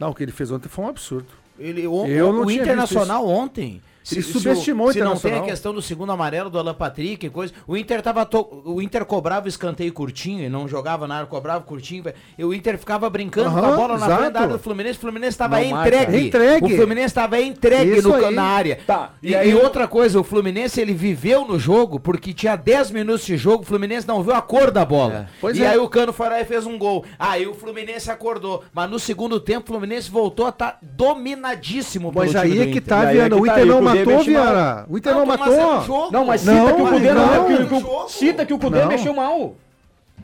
[0.00, 1.26] Não, o que ele fez ontem foi um absurdo.
[1.58, 3.80] Ele, o, Eu não o tinha Internacional ontem.
[4.12, 5.44] Ele subestimou o se não tem a Internacional.
[5.44, 7.52] questão do segundo amarelo do Alan Patrick e coisa.
[7.66, 11.62] O Inter tava to- o Inter cobrava escanteio curtinho e não jogava na área, cobrava
[11.64, 12.04] curtinho.
[12.38, 14.16] E o Inter ficava brincando com a bola na exato.
[14.22, 14.98] frente da área do Fluminense.
[14.98, 16.26] O Fluminense estava entregue.
[16.28, 16.72] Entregue.
[16.72, 18.34] O Fluminense estava entregue no, aí.
[18.34, 18.78] na área.
[18.86, 22.32] Tá, E, e aí e eu- outra coisa, o Fluminense ele viveu no jogo porque
[22.32, 25.14] tinha 10 minutos de jogo, o Fluminense não viu a cor da bola.
[25.14, 25.26] É.
[25.40, 25.68] Pois e é.
[25.68, 27.04] aí o Cano foi lá e fez um gol.
[27.18, 28.62] Aí o Fluminense acordou.
[28.72, 32.66] Mas no segundo tempo o Fluminense voltou a estar dominadíssimo Mas pelo aí time é
[32.66, 32.84] que Inter.
[32.84, 33.36] tá, aí é Viana.
[33.36, 34.24] O tá, Inter não matou.
[34.24, 34.86] Viana.
[34.88, 35.82] O Inter não, é matou.
[35.82, 36.12] jogo.
[36.12, 38.08] Não, mas Não, cita que o Cudê não, não.
[38.08, 39.54] cita que o Cudê mexeu mal.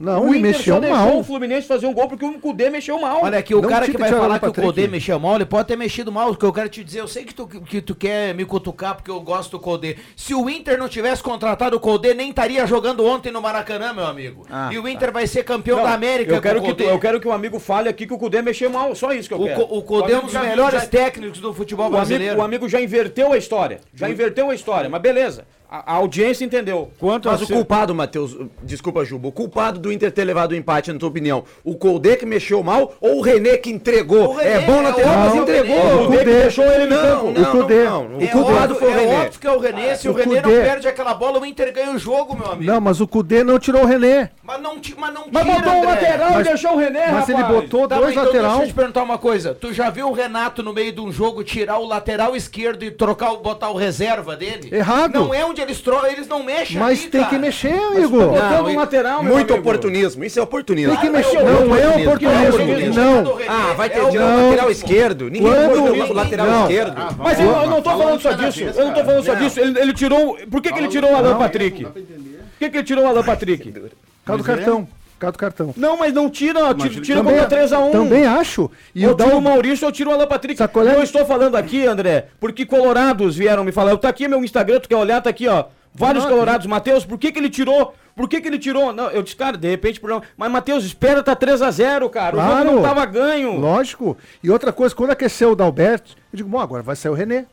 [0.01, 1.19] Não, o ele Inter mexeu só deixou mal.
[1.19, 3.21] o Fluminense fazer um gol porque o Cudê mexeu mal.
[3.23, 4.53] Olha aqui, o Não cara que vai falar que o.
[4.53, 6.31] Codê mexeu mal, ele pode ter mexido mal.
[6.31, 8.97] O que eu quero te dizer, eu sei que tu, que tu quer me cutucar
[8.97, 9.97] porque eu gosto do Codê.
[10.17, 14.07] Se o Inter não tivesse contratado o Codê, nem estaria jogando ontem no Maracanã, meu
[14.07, 14.45] amigo.
[14.51, 16.83] Ah, e o Inter vai ser campeão Não, da América eu quero, com que tu-
[16.83, 19.35] eu quero que o amigo fale aqui que o Cudê mexeu mal, só isso que
[19.35, 19.63] eu O, quero.
[19.63, 22.39] O Codê é um amigo dos melhores já- técnicos do futebol o amigo, brasileiro.
[22.39, 23.81] o amigo já inverteu a história.
[23.95, 25.45] Já inverteu a história, mas beleza.
[25.75, 26.91] A, a audiência entendeu.
[27.01, 30.55] Quanto Mas o ser- culpado, Matheus, desculpa, Juba, o culpado do Inter ter levado o
[30.55, 34.29] empate, na tua opinião, o Colde que mexeu mal ou o René que entregou?
[34.33, 35.75] O René, é bom lateral, é mas entregou.
[35.75, 35.95] o René.
[35.95, 37.41] O Cudê que deixou ele no Não, campo.
[37.41, 37.85] não, O Cudê.
[37.85, 39.25] Não, não, É o culpado óbvio, foi o é René.
[39.25, 39.95] óbvio que é o René.
[39.95, 42.53] Se o, O René não Cudê- perde aquela bola, o Inter ganha o jogo, meu
[42.53, 42.71] amigo.
[42.71, 44.31] Não, mas o Cudê não tirou o René.
[44.43, 45.91] Mas não, mas não Mas tira, botou o André.
[45.95, 47.61] lateral Mas- e deixou o René, Mas ele rapaz.
[47.63, 48.51] botou Tá, dois então lateral.
[48.51, 49.55] Deixa eu te perguntar uma coisa.
[49.55, 52.91] Tu já viu o Renato no meio de um jogo tirar o lateral esquerdo e
[52.91, 54.69] trocar, o- botar o reserva dele?
[54.71, 55.15] Errado.
[55.15, 57.27] Não é onde eles trocam, eles não mexem Mas tem cara.
[57.27, 58.19] que mexer, amigo.
[58.21, 59.69] botando um e- lateral, meu Muito amigo.
[59.69, 60.93] oportunismo, isso é oportunismo.
[60.93, 61.37] Tem que Ah, mexer.
[61.37, 62.61] é o Não é oportunismo.
[62.61, 63.39] É Não.
[63.49, 64.47] Ah, vai ter é o- de Não.
[64.51, 65.25] lateral esquerdo.
[65.31, 66.63] Ninguém Quando- lateral Não.
[66.63, 67.17] esquerdo.
[67.19, 68.63] Mas eu, eu não tô falando só disso.
[68.63, 69.61] Eu não tô falando só disso.
[69.61, 70.37] Ele, ele tirou.
[70.51, 71.85] Por que, que ele tirou o Alan Patrick?
[71.85, 71.93] Por
[72.59, 73.73] que, que ele tirou o Alan Patrick?
[73.73, 73.91] Por
[74.25, 74.89] causa do cartão.
[75.31, 75.73] Do cartão.
[75.77, 76.75] Não, mas não tira.
[76.75, 77.93] Tira, tira Também- contra 3x1.
[77.93, 78.71] Também acho.
[78.95, 79.41] E eu o tiro o.
[79.41, 80.57] Maurício, eu tiro o Alan Patrick.
[80.59, 80.97] Sabe qual é?
[80.97, 83.93] Eu estou falando aqui, André, porque colorados vieram me falar.
[83.93, 85.65] Eu tá aqui meu Instagram, tu quer olhar, tá aqui, ó.
[85.95, 86.67] Vários Não, colorados.
[86.67, 87.95] Matheus, por que que ele tirou?
[88.17, 88.93] Por que que ele tirou?
[88.93, 90.23] Não, eu disse, cara, de repente, por não.
[90.37, 92.37] Mas, Matheus, espera, tá 3x0, cara.
[92.37, 92.73] O jogo Claro.
[92.73, 93.59] não tava ganho.
[93.59, 94.17] Lógico.
[94.43, 97.45] E outra coisa, quando aqueceu o Dalberto, eu digo, bom, agora vai sair o René.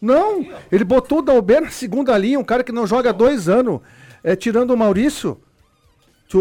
[0.00, 3.48] Não, ele botou o Dalberto na segunda linha, um cara que não joga há dois
[3.48, 3.80] anos,
[4.22, 5.40] é, tirando o Maurício,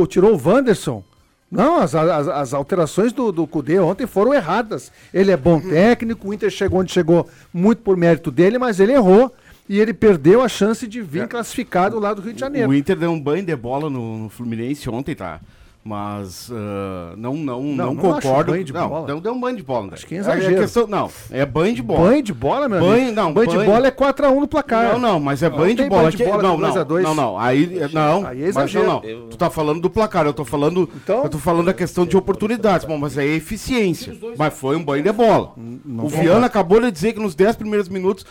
[0.07, 1.03] tirou o Wanderson.
[1.51, 4.91] Não, as, as, as alterações do, do Cudê ontem foram erradas.
[5.13, 8.93] Ele é bom técnico, o Inter chegou onde chegou muito por mérito dele, mas ele
[8.93, 9.31] errou.
[9.69, 12.69] E ele perdeu a chance de vir classificado lá do Rio de Janeiro.
[12.69, 15.39] O Inter deu um banho de bola no, no Fluminense ontem, tá?
[15.85, 18.53] Mas ah, não, não, não, não concordo.
[18.53, 19.07] banho de não, bola.
[19.07, 19.87] não deu um banho de bola.
[19.87, 19.93] Né?
[19.95, 20.55] Acho que é exagero.
[20.61, 22.09] questão, não, é banho de bola.
[22.09, 23.11] Banho de bola, meu Banho- amigo?
[23.15, 24.93] não, banho, de banho- bola é 4x1 no placar.
[24.93, 26.03] Não, não, mas é Não banho de bola.
[26.03, 28.85] banho de bola não, não, não, não, aí não, Aí é mas não, exagero.
[28.87, 29.01] não.
[29.29, 31.23] Tu tá falando do placar, eu tô falando, Então?
[31.23, 34.15] eu tô falando da questão de oportunidades, bom, mas aí é eficiência.
[34.37, 35.51] Mas foi um banho de bola.
[35.99, 38.25] o Viana acabou de dizer que nos 10 primeiros minutos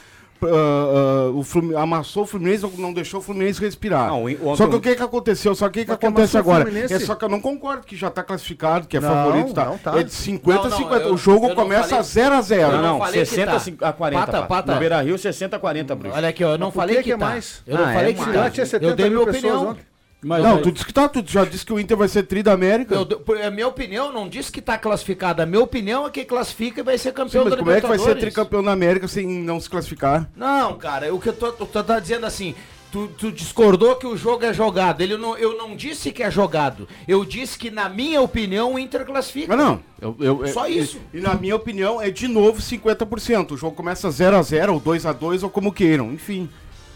[0.47, 4.09] ah, ah, o Flumin- amassou o Fluminense, não deixou o Fluminense respirar.
[4.09, 5.55] Não, o- ontem só que o- que que aconteceu?
[5.55, 6.65] Só que o que que acontece agora?
[6.65, 6.95] Fluminense?
[6.95, 9.65] É só que eu não concordo que já tá classificado, que é Não, favorito, tá?
[9.67, 9.99] não tá.
[9.99, 11.05] É de 50 a Não, não, 50.
[11.07, 13.89] eu- o jogo começa falei- a 0 a 0 Não, não, falei que 60 tá.
[13.89, 14.27] a 40.
[14.27, 14.73] Pata, pata.
[14.75, 16.17] No Beira Rio, 60 a 40, Bruxo.
[16.17, 17.27] Olha aqui, ó, eu não falei que que, é tá.
[17.27, 17.63] mais?
[17.67, 18.33] Eu não Ah, falei é que mais.
[18.35, 18.41] tá.
[18.41, 19.77] Lá tinha 70 Eu dei minha opinião.
[20.25, 22.23] Mas Não, aí- tu disse que tá, tu já disse que o Inter vai ser
[22.23, 22.95] tri da América.
[22.95, 25.43] Eu, por- a minha opinião não diz que tá classificada.
[25.43, 27.81] A minha opinião é que classifica e vai ser Sim, campeão mas da como é
[27.81, 28.35] que vai ser Libertadores.
[28.35, 30.31] tricampeão da América sem não se classificar?
[30.37, 32.55] Não, cara, o que eu tô, tu tá dizendo assim,
[32.93, 35.01] tu, tu discordou que o jogo é jogado.
[35.01, 36.87] Ele não, eu não disse que é jogado.
[37.09, 39.49] Eu disse que, na minha opinião, o Inter classifica.
[39.49, 40.99] Mas não, eu, eu- Só é- isso.
[41.13, 43.55] E, na minha opinião é de novo 50%.
[43.55, 46.49] O jogo começa 0 a 0 ou 2 a 2 ou como queiram, enfim.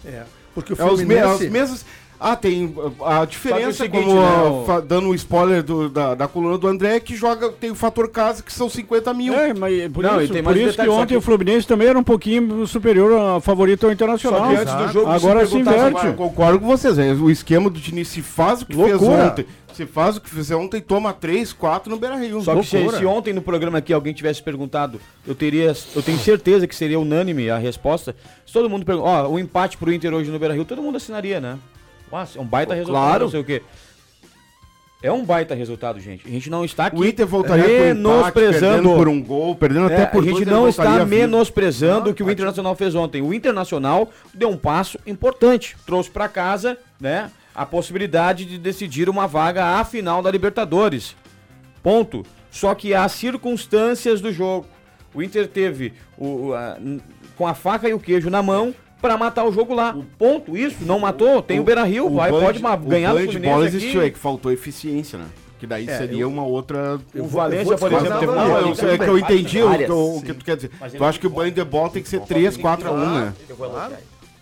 [0.05, 0.23] É,
[0.55, 1.45] porque o É os, me, Fluminense...
[1.47, 1.87] as mesmas.
[2.19, 2.75] Ah, tem
[3.05, 6.99] a diferença, seguinte, como né, o- dando um spoiler do- da, da coluna do André,
[7.01, 9.35] que joga, tem o fator casa que são 50 mil.
[9.35, 11.67] É, mas por Não, e isso, tem por mais isso que ontem que- o Fluminense
[11.67, 14.41] também era um pouquinho superior ao favorito ao Internacional.
[14.41, 16.07] Só que antes do jogo, Agora se perguntasse- inverte.
[16.07, 16.99] Eu concordo com vocês.
[16.99, 19.25] é, O esquema do Diniz se faz o que fez Loucura.
[19.27, 19.47] ontem.
[19.75, 22.41] Se faz o que fez ontem, toma 3, 4 no Beira Rio.
[22.41, 22.99] Só que se, Loucura.
[22.99, 26.99] se ontem no programa aqui alguém tivesse perguntado, eu teria, eu tenho certeza que seria
[26.99, 28.17] unânime a resposta.
[28.47, 31.41] Se todo mundo perguntar, ó, o empate pro Inter hoje no Beira-Rio, todo mundo assinaria,
[31.41, 31.59] né?
[32.11, 33.25] Nossa, é um baita resultado, Claro.
[33.25, 33.63] não sei o quê.
[35.03, 36.27] É um baita resultado, gente.
[36.27, 39.95] A gente não está aqui O Inter voltaria menosprezando perdendo por um gol, perdendo É,
[39.95, 43.21] até por a gente dois, não está menosprezando o que o Internacional fez ontem.
[43.21, 49.27] O Internacional deu um passo importante, trouxe para casa, né, a possibilidade de decidir uma
[49.27, 51.15] vaga à final da Libertadores.
[51.83, 52.25] Ponto.
[52.51, 54.67] Só que há circunstâncias do jogo.
[55.15, 56.79] O Inter teve o, a-
[57.37, 59.97] com a faca e o queijo na mão para matar o jogo lá.
[60.19, 60.57] Ponto.
[60.57, 61.43] Isso, não matou.
[61.43, 63.77] Tem o, Beira-Rio, vai banho pode ganhar o do banho de Fluminense bola aqui.
[63.77, 65.27] existiu, é que faltou eficiência, né?
[65.59, 67.01] Que daí seria uma outra...
[67.15, 69.69] O Valência, por exemplo, teve Não, Não, eu, não, sei, é que eu entendi o,
[69.69, 70.71] várias, o que tu quer dizer.
[70.79, 73.15] Mas Eu acho que o banho de bola tem que ser 3, 4 a 1,
[73.15, 73.35] né?
[73.49, 73.57] Eu.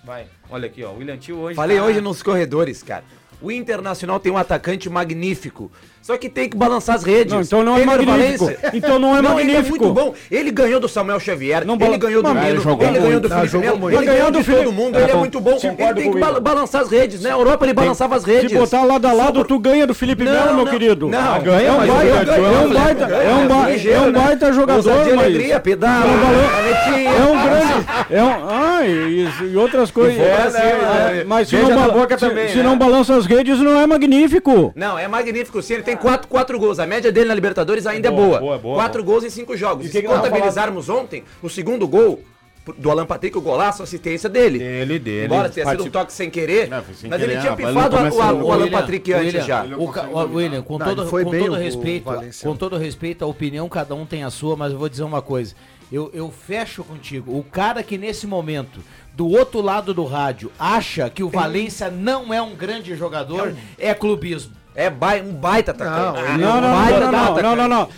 [0.04, 0.26] Vai.
[0.50, 0.90] Olha aqui, ó.
[0.90, 1.56] O William Tio hoje.
[1.56, 3.04] Falei tá- hoje nos corredores, cara.
[3.40, 5.70] O Internacional tem um atacante magnífico.
[6.04, 7.32] Só que tem que balançar as redes.
[7.32, 8.52] Não, então não é magnífico.
[8.74, 9.86] Então não é Ele é magnífico.
[9.86, 10.14] muito bom.
[10.30, 13.00] Ele ganhou do Samuel Xavier, Não ele ganhou do Mas Nino, ele ele, jogou ganhou
[13.00, 13.20] muito.
[13.20, 15.58] do Não, Felipe Melo, ele ganhou Ganhou do Felipe- todo mundo, ele é muito bom.
[15.62, 17.22] Ele tem que balançar as redes.
[17.22, 18.50] Na Europa ele balançava as redes.
[18.52, 21.08] Se botar lado a lado, tu ganha do Felipe Não, Melo, meu não, querido.
[21.08, 21.18] não.
[21.18, 22.74] Ah, ganha, é um baita, é um é um
[23.24, 24.52] é um né?
[24.52, 30.18] jogador, mas alegria, pedala, É um é grande, é um, ai, e, outras coisas.
[30.18, 31.68] Né, Ah, mas se não,
[32.18, 32.62] se, se né?
[32.62, 34.70] não balança as redes não é magnífico.
[34.76, 35.74] Não, é magnífico sim.
[35.74, 36.78] Ele tem quatro, quatro gols.
[36.78, 38.40] A média dele na Libertadores ainda é Boa, boa.
[38.40, 39.87] boa, boa, quatro gols em cinco jogos.
[39.87, 42.20] E se contabilizarmos ontem, o segundo gol
[42.78, 44.59] do Alan Patrick, o golaço, a assistência dele.
[44.59, 45.26] Dele, dele.
[45.26, 48.07] Embora tenha sido um toque sem querer, Não, sem mas querer, ele tinha pifado ele
[48.09, 49.64] o, começa- o, o Alan William, Patrick antes William, já.
[49.64, 52.11] O, o- William, com Não, todo, ele foi com todo respeito,
[52.42, 55.20] com todo respeito, a opinião cada um tem a sua, mas eu vou dizer uma
[55.20, 55.54] coisa.
[55.92, 57.37] Eu, eu fecho contigo.
[57.38, 58.80] O cara que nesse momento,
[59.12, 63.92] do outro lado do rádio, acha que o Valência não é um grande jogador, é
[63.92, 64.52] clubismo.
[64.76, 66.20] É bai- um baita atacante.
[66.22, 67.88] Não, Ah, Não, não, baita não, não, não, não, não, não.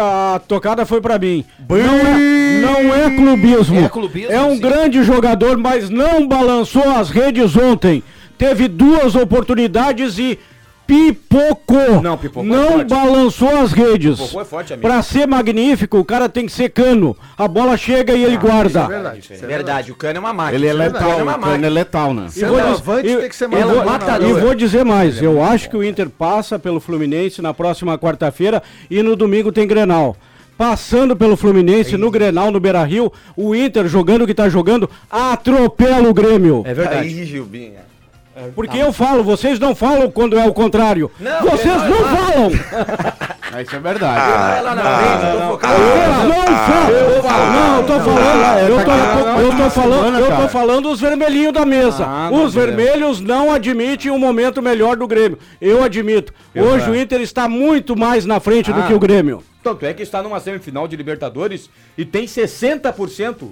[0.00, 1.44] A, tocada foi pra mim.
[1.68, 3.80] Não é, não é clubismo.
[3.84, 4.60] É clubismo, É um sim.
[4.60, 8.02] grande jogador, mas não balançou as redes ontem.
[8.36, 10.38] Teve duas oportunidades e
[10.86, 12.02] pipocou.
[12.02, 12.88] Não, pipocou é Não forte.
[12.88, 14.18] balançou as redes.
[14.18, 14.86] Pipocou é forte, amigo.
[14.88, 17.16] Pra ser magnífico, o cara tem que ser cano.
[17.36, 18.86] A bola chega e ele guarda.
[18.86, 19.20] verdade.
[19.46, 20.56] Verdade, o Cano é uma máquina.
[20.56, 22.26] Ele é O letal, Cano é o Cano é letal, né?
[22.36, 24.28] E vou, diz- e- tem que ser mais vou- matador.
[24.28, 28.62] E vou dizer mais, eu acho que o Inter passa pelo Fluminense na próxima quarta-feira
[28.90, 30.16] e no domingo tem Grenal.
[30.56, 36.08] Passando pelo Fluminense no Grenal, no Beira-Rio, o Inter jogando o que tá jogando, atropela
[36.08, 36.62] o Grêmio.
[36.64, 37.08] É verdade.
[37.08, 37.80] Aí, Gilbinha.
[38.54, 41.10] Porque eu falo, vocês não falam quando é o contrário.
[41.20, 42.16] Não, vocês é não lá.
[42.16, 42.50] falam.
[43.52, 44.20] Ah, Isso é verdade.
[45.38, 47.52] Não falam.
[47.52, 51.64] Não, eu tô falando, eu tô, eu tô falando, eu tô falando os vermelhinhos da
[51.64, 52.04] mesa.
[52.06, 55.38] Ah, os não, vermelhos não admitem um momento melhor do Grêmio.
[55.60, 56.32] Eu admito.
[56.54, 58.86] Hoje o Inter está muito mais na frente do Ah.
[58.86, 59.42] que o Grêmio.
[59.62, 63.50] Tanto é que está numa semifinal de Libertadores e tem 60%.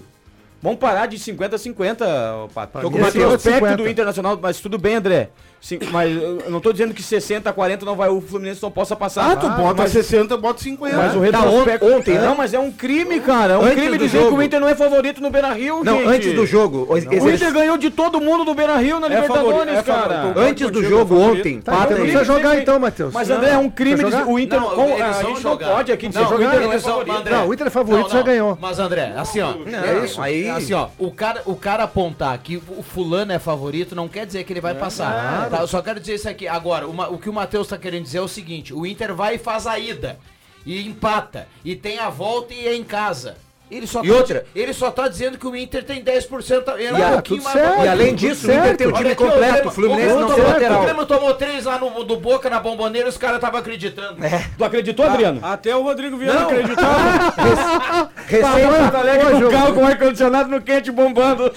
[0.62, 2.80] Vamos parar de 50 a 50, ô, Pato.
[2.80, 3.60] Tô com o mim é Matheus 50.
[3.66, 5.30] perto do Internacional, mas tudo bem, André.
[5.62, 8.70] Sim, mas eu não tô dizendo que 60 a 40 não vai, o Fluminense não
[8.70, 9.30] possa passar.
[9.30, 10.96] Ah, tu bota mas, 60, bota 50.
[10.96, 11.86] mas o Tá, retrospecto...
[11.86, 12.26] on- ontem, né?
[12.26, 13.54] Não, mas é um crime, cara.
[13.54, 14.36] É um Antes crime do dizer que jogo.
[14.38, 16.08] o Inter não é favorito no Beira-Rio, Não, gente.
[16.08, 16.88] antes do jogo.
[16.90, 20.34] o- O Inter ganhou de todo mundo do Beira-Rio na É Libertadores, é cara.
[20.36, 23.14] Antes do jogo ontem, Tá, então não precisa jogar então, Matheus.
[23.14, 24.26] Mas, André, é um crime dizer jogar?
[24.26, 24.60] o Inter...
[24.60, 25.68] Não, como- eles a gente não jogar.
[25.70, 28.22] pode aqui dizer Não, que o Inter não é Não, o Inter é favorito, já
[28.22, 28.58] ganhou.
[28.60, 30.20] Mas André, assim ó, é isso.
[30.20, 34.26] aí- Assim ó, o cara, o cara apontar que o fulano é favorito não quer
[34.26, 35.51] dizer que ele vai passar.
[35.56, 35.62] Tá?
[35.62, 36.48] Eu só quero dizer isso aqui.
[36.48, 39.14] Agora, o, Ma- o que o Matheus tá querendo dizer é o seguinte: o Inter
[39.14, 40.18] vai e faz a ida
[40.66, 43.36] e empata e tem a volta e é em casa.
[43.72, 44.44] Ele só, E tá, outra?
[44.54, 46.74] ele só tá dizendo que o Inter tem 10%.
[46.76, 47.84] Ele é E a- um pouquinho mais certo.
[47.84, 48.78] E além disso, o Inter certo.
[48.78, 49.68] tem o Olha time aqui, completo.
[49.68, 50.78] O Fluminense Grêmio não tomou- tem lateral.
[50.80, 54.16] O Grêmio tomou três lá no, do Boca na bomboneira e os caras estavam acreditando.
[54.58, 55.40] Tu acreditou, Adriano?
[55.42, 56.46] Até o Rodrigo Viana Não.
[56.50, 58.12] acreditava.
[58.26, 61.52] Recém, Porto Alegre com o carro com ar-condicionado no quente bombando.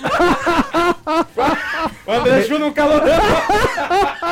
[2.07, 3.01] o André Chu no calor.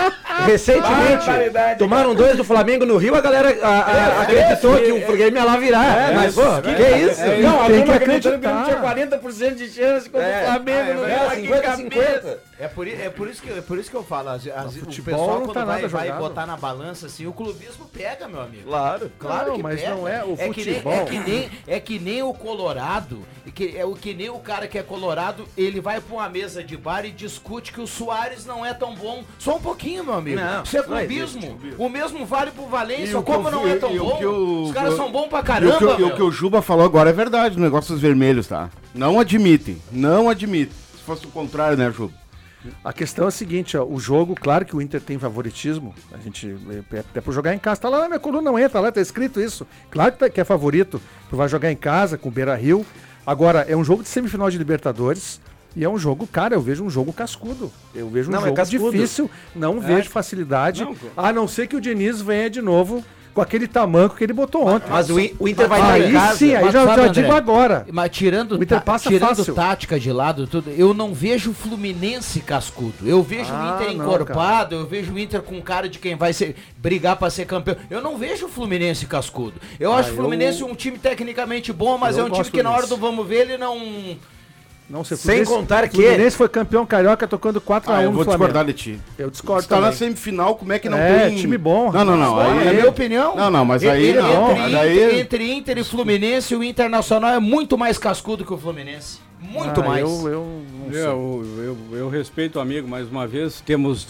[0.46, 5.36] recentemente, tomaram dois do Flamengo no Rio, a galera a- a- acreditou que o Grêmio
[5.40, 6.12] ia lá virar.
[6.12, 7.22] É, mas, pô, que, que é isso?
[7.42, 8.64] Não, a Tem turma que acreditando que o acreditar.
[8.86, 10.42] Grêmio tinha 40% de chance contra É.
[10.44, 10.94] o Flamengo.
[10.94, 11.78] no É, Rio, que 50, cabeça.
[11.84, 12.40] 50.
[12.60, 14.80] É por, é, por isso que, é por isso que eu falo, as, as, o
[14.80, 18.28] futebol pessoal não quando tá vai, nada vai botar na balança assim, o clubismo pega,
[18.28, 18.64] meu amigo.
[18.70, 19.12] Claro.
[19.20, 19.96] Claro Não, que mas pega.
[19.96, 20.94] não é o que nem, futebol.
[20.94, 23.20] é, que nem, é que nem o Colorado,
[23.54, 26.64] que, é o que nem o cara que é Colorado, ele vai pra uma mesa
[26.64, 29.24] de bar e discute que o Soares não é tão bom.
[29.40, 30.33] Só um pouquinho, meu amigo.
[30.36, 31.60] Não, Isso é clubismo.
[31.78, 33.22] O mesmo vale pro Valência.
[33.22, 34.64] Como não é tão bom?
[34.64, 36.62] Os caras são bons pra E o, caramba, que, o- e o que o Juba
[36.62, 38.70] falou agora é verdade, o negócio dos vermelhos, tá?
[38.94, 40.74] Não admitem, não admitem.
[40.98, 42.14] Se fosse o contrário, né, Juba?
[42.82, 46.18] A questão é a seguinte, ó, o jogo, claro que o Inter tem favoritismo, a
[46.18, 46.56] gente,
[46.94, 49.02] é, até por jogar em casa, tá lá na minha coluna, não entra lá, tá
[49.02, 49.68] escrito isso.
[49.92, 52.86] Claro que, tá- que é favorito, tu vai jogar em casa com o Beira-Rio.
[53.28, 55.42] Agora, é um jogo de semifinal de Libertadores,
[55.76, 57.72] e é um jogo, cara, eu vejo um jogo cascudo.
[57.94, 58.92] Eu vejo um Não, é jogo cascudo.
[58.92, 63.42] difícil, não vejo facilidade, Não, a não ser que o Diniz venha de novo com
[63.42, 64.86] aquele tamanco que ele botou ontem.
[64.92, 66.38] Mas o, Inter vai em aí casa.
[66.38, 67.22] sim, aí Mas já, sabe, já André?
[67.24, 67.88] digo agora.
[67.92, 69.56] Mas tirando, O Inter passa tirando fácil.
[69.56, 72.94] tática de lado, tudo, eu não vejo o Fluminense cascudo.
[73.04, 76.16] Eu vejo Ah, o Inter não, encorpado, eu vejo o Inter com cara de quem
[76.16, 77.76] vai ser, brigar pra ser campeão.
[77.90, 79.56] Eu não vejo o Fluminense cascudo.
[79.80, 82.70] Eu acho o Fluminense um time tecnicamente bom, mas eu é um time que na
[82.70, 84.16] hora do vamos ver ele não.
[84.94, 88.24] Não sei, Sem Fluminense- contar que- Fluminense foi campeão carioca tocando 4x1 Ah, eu vou
[88.24, 89.00] discordar de ti.
[89.18, 91.38] Eu discordo Se tá na semifinal, como é que não É, tem...
[91.38, 92.36] time bom, Não, não, não.
[92.36, 92.60] rapaz.
[92.60, 93.36] Aí, Na minha opinião.
[93.36, 94.52] Não, não, mas e- aí ele- não.
[94.52, 99.18] Entre, entre Inter e Fluminense, o Internacional é muito mais cascudo que o Fluminense.
[99.42, 100.02] Muito Ah, mais.
[100.04, 101.02] Eu, eu não sei.
[101.02, 104.06] Eu, eu, eu respeito o amigo, mais uma vez, temos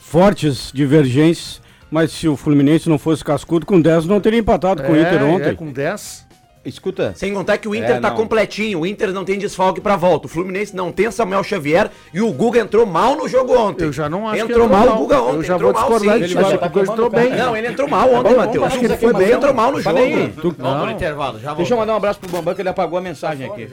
[0.00, 4.92] fortes divergências, mas se o Fluminense não fosse cascudo, com 10 não teria empatado com
[4.92, 5.50] o Inter ontem.
[5.50, 6.26] É, com 10.
[6.62, 7.14] Escuta.
[7.16, 8.16] Sem contar que o Inter É, tá não.
[8.16, 10.26] completinho, o Inter não tem desfalque pra volta.
[10.26, 13.84] O Fluminense não tem Samuel Xavier e o Guga entrou mal no jogo ontem.
[13.86, 15.36] Eu já não acho entrou que mal, o Guga ontem.
[15.36, 16.16] Eu já entrou vou mal, discordar.
[16.16, 17.30] Ele Acho que o Guga entrou bem.
[17.30, 18.64] Não, ele entrou mal ontem, Matheus.
[18.66, 19.30] acho que ele foi bem.
[19.32, 19.96] entrou mal no jogo.
[19.96, 20.12] Falei.
[20.36, 20.90] Vamos pro Não.
[20.90, 23.66] intervalo, já Deixa eu mandar um abraço pro Bambam que ele apagou a mensagem aqui.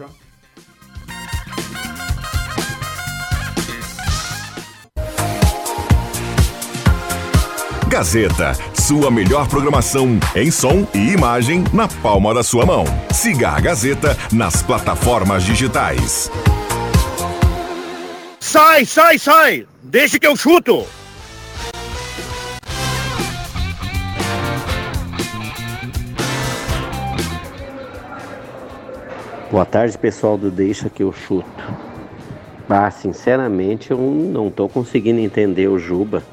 [7.89, 8.51] Gazeta,
[8.87, 12.85] sua melhor programação em som e imagem na palma da sua mão.
[13.11, 16.31] Siga a Gazeta nas plataformas digitais.
[18.39, 19.67] Sai, sai, sai!
[19.83, 20.85] Deixa que eu chuto!
[29.51, 31.45] Boa tarde, pessoal do Deixa que eu chuto.
[32.69, 36.23] Ah, sinceramente, eu não tô conseguindo entender o Juba.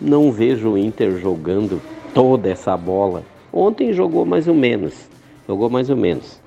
[0.00, 1.80] Não vejo o Inter jogando
[2.14, 3.22] toda essa bola.
[3.52, 5.08] Ontem jogou mais ou menos.
[5.46, 6.40] Jogou mais ou menos.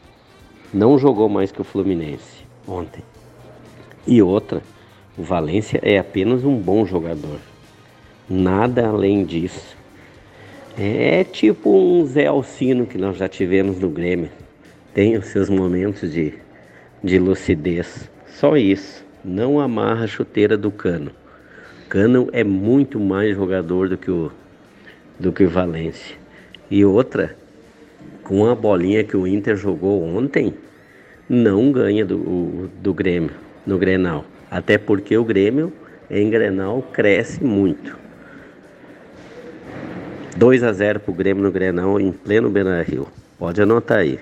[0.73, 3.03] Não jogou mais que o Fluminense ontem.
[4.07, 4.61] E outra,
[5.17, 7.39] o Valência é apenas um bom jogador.
[8.29, 9.77] Nada além disso.
[10.77, 14.29] É tipo um Zé Alcino que nós já tivemos no Grêmio.
[14.93, 16.33] Tem os seus momentos de,
[17.03, 18.09] de lucidez.
[18.27, 19.03] Só isso.
[19.23, 21.11] Não amarra a chuteira do Cano.
[21.89, 24.31] Cano é muito mais jogador do que o,
[25.19, 26.15] do que o Valência.
[26.69, 27.35] E outra,
[28.23, 30.53] com a bolinha que o Inter jogou ontem,
[31.29, 33.31] não ganha do, do Grêmio,
[33.65, 34.25] no Grenal.
[34.49, 35.71] Até porque o Grêmio
[36.09, 37.97] em Grenal cresce muito.
[40.35, 43.07] 2 a 0 para o Grêmio no Grenal em pleno Beira-Rio.
[43.37, 44.19] Pode anotar aí.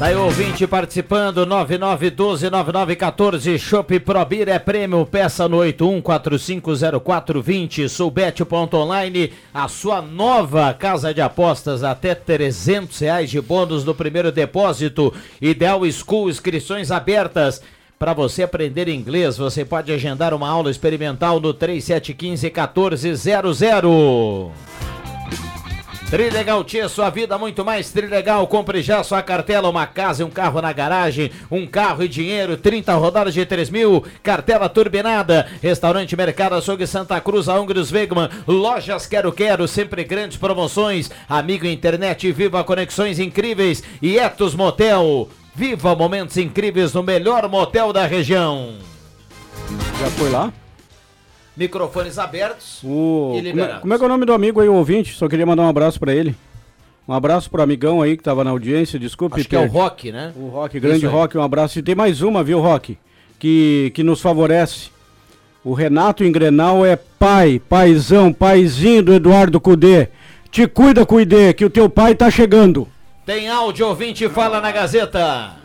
[0.00, 10.00] Aí o ouvinte participando, 9912-9914, Shop Probir é prêmio, peça no 81450420, soubete.online, a sua
[10.00, 16.90] nova casa de apostas, até 300 reais de bônus no primeiro depósito, Ideal School, inscrições
[16.90, 17.60] abertas,
[17.98, 24.50] para você aprender inglês, você pode agendar uma aula experimental no 3715 1400.
[26.10, 28.44] Trilegal Tia, sua vida muito mais Trilegal.
[28.48, 32.56] Compre já sua cartela, uma casa e um carro na garagem, um carro e dinheiro,
[32.56, 38.28] 30 rodadas de 3 mil, cartela turbinada, restaurante Mercado Açougue Santa Cruz, a Ungros Wegman,
[38.44, 45.28] lojas Quero Quero, sempre grandes promoções, amigo internet, viva conexões incríveis e Etos Motel.
[45.54, 48.74] Viva momentos incríveis no melhor motel da região.
[50.00, 50.52] Já foi lá?
[51.56, 52.86] Microfones abertos O...
[52.86, 53.80] e Como, é, liberados.
[53.80, 55.14] como é que é o nome do amigo aí, o ouvinte?
[55.14, 56.34] Só queria mandar um abraço pra ele.
[57.08, 59.40] Um abraço pro amigão aí que tava na audiência, desculpe.
[59.40, 59.66] Acho que é o.
[59.66, 60.32] Rock, né?
[60.36, 61.06] O Rock, grande.
[61.06, 61.78] Rock, um abraço.
[61.78, 62.96] E tem mais uma, viu, Rock?
[63.38, 64.90] Que, que nos favorece.
[65.64, 70.08] O Renato Engrenal é pai, paizão, paizinho do Eduardo Cudê.
[70.50, 72.88] Te cuida, Cudê, que o teu pai tá chegando.
[73.26, 75.56] Tem áudio, ouvinte, fala na Gazeta.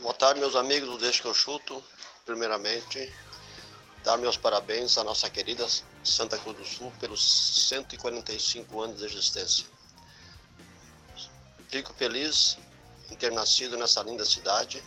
[0.00, 1.82] Boa tarde, meus amigos do Deixa que eu chuto.
[2.24, 3.08] Primeiramente,
[4.10, 5.64] dar meus parabéns à nossa querida
[6.02, 7.22] Santa Cruz do Sul pelos
[7.68, 9.64] 145 anos de existência.
[11.68, 12.58] Fico feliz
[13.08, 14.82] em ter nascido nessa linda cidade,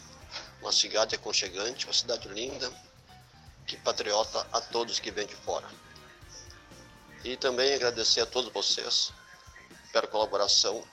[0.59, 2.69] uma cidade aconchegante, uma cidade linda,
[3.65, 5.69] que patriota a todos que vêm de fora.
[7.23, 9.13] E também agradecer a todos vocês
[9.93, 10.83] pela colaboração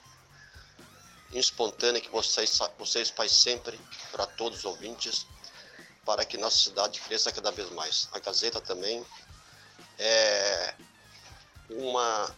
[1.33, 3.77] espontânea que vocês, vocês fazem sempre
[4.09, 5.27] para todos os ouvintes,
[6.05, 8.09] para que nossa cidade cresça cada vez mais.
[8.11, 9.05] A Gazeta também
[9.99, 10.73] é
[11.69, 12.35] uma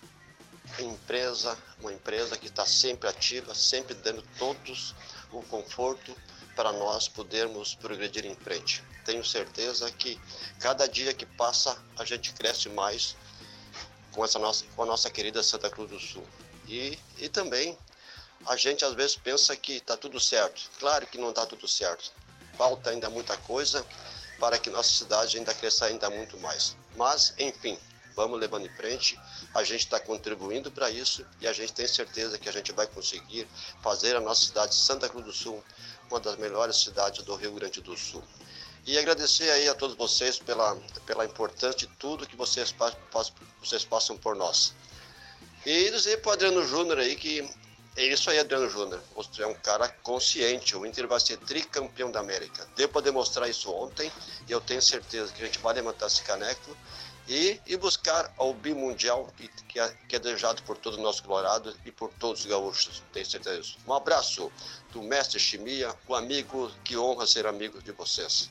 [0.80, 4.94] empresa, uma empresa que está sempre ativa, sempre dando todos
[5.32, 6.16] o conforto
[6.56, 8.84] para nós podermos progredir em frente.
[9.06, 10.20] Tenho certeza que
[10.60, 13.16] cada dia que passa a gente cresce mais
[14.12, 16.26] com essa nossa, com a nossa querida Santa Cruz do Sul.
[16.68, 17.78] E, e também
[18.46, 20.70] a gente às vezes pensa que está tudo certo.
[20.80, 22.12] Claro que não está tudo certo.
[22.58, 23.86] Falta ainda muita coisa
[24.40, 26.76] para que nossa cidade ainda cresça ainda muito mais.
[26.96, 27.78] Mas, enfim,
[28.16, 29.20] vamos levando em frente.
[29.54, 32.88] A gente está contribuindo para isso e a gente tem certeza que a gente vai
[32.88, 33.48] conseguir
[33.82, 35.64] fazer a nossa cidade Santa Cruz do Sul
[36.10, 38.24] uma das melhores cidades do Rio Grande do Sul.
[38.86, 42.76] E agradecer aí a todos vocês pela, pela importância de tudo que vocês,
[43.62, 44.74] vocês passam por nós.
[45.66, 47.50] E dizer para o Adriano Júnior aí que
[47.96, 49.02] é isso aí, Adriano Júnior.
[49.16, 50.76] Você é um cara consciente.
[50.76, 52.68] O Inter vai ser tricampeão da América.
[52.76, 54.12] Deu para demonstrar isso ontem
[54.48, 56.76] e eu tenho certeza que a gente vai levantar esse caneco
[57.28, 61.24] e, e buscar ao bimundial que, que, é, que é desejado por todo o nosso
[61.24, 63.04] Colorado e por todos os gaúchos.
[63.14, 63.78] Tenho certeza disso.
[63.88, 64.52] Um abraço
[64.92, 68.50] do mestre Chimia, o amigo que honra ser amigo de vocês.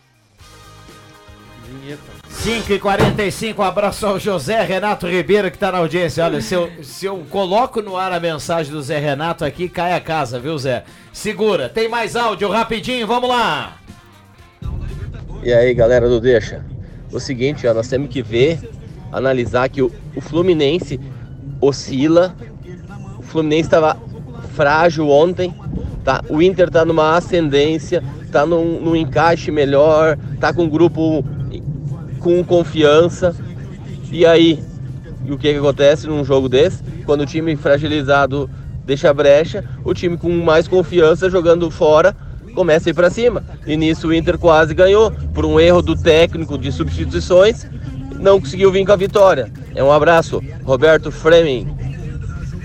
[2.29, 6.25] 5 e 45 abraço ao José Renato Ribeiro que tá na audiência.
[6.25, 9.93] Olha, se eu, se eu coloco no ar a mensagem do Zé Renato aqui, cai
[9.93, 10.83] a casa, viu, Zé?
[11.13, 13.77] Segura, tem mais áudio, rapidinho, vamos lá.
[15.43, 16.65] E aí, galera do Deixa?
[17.13, 18.59] O seguinte, ó, nós temos que ver,
[19.13, 20.99] analisar que o, o Fluminense
[21.61, 22.35] oscila.
[23.19, 23.97] O Fluminense estava
[24.55, 25.55] frágil ontem,
[26.05, 26.25] tá?
[26.29, 28.03] O Inter tá numa ascendência,
[28.33, 31.25] tá num, num encaixe melhor, tá com um grupo
[32.23, 33.35] com confiança.
[34.11, 34.63] E aí,
[35.25, 36.83] e o que, que acontece num jogo desse?
[37.05, 38.49] Quando o time fragilizado
[38.85, 42.17] deixa brecha, o time com mais confiança jogando fora
[42.55, 43.43] começa a ir para cima.
[43.67, 47.67] E nisso o Inter quase ganhou, por um erro do técnico de substituições,
[48.19, 49.51] não conseguiu vir com a vitória.
[49.75, 51.75] É um abraço, Roberto Fremen.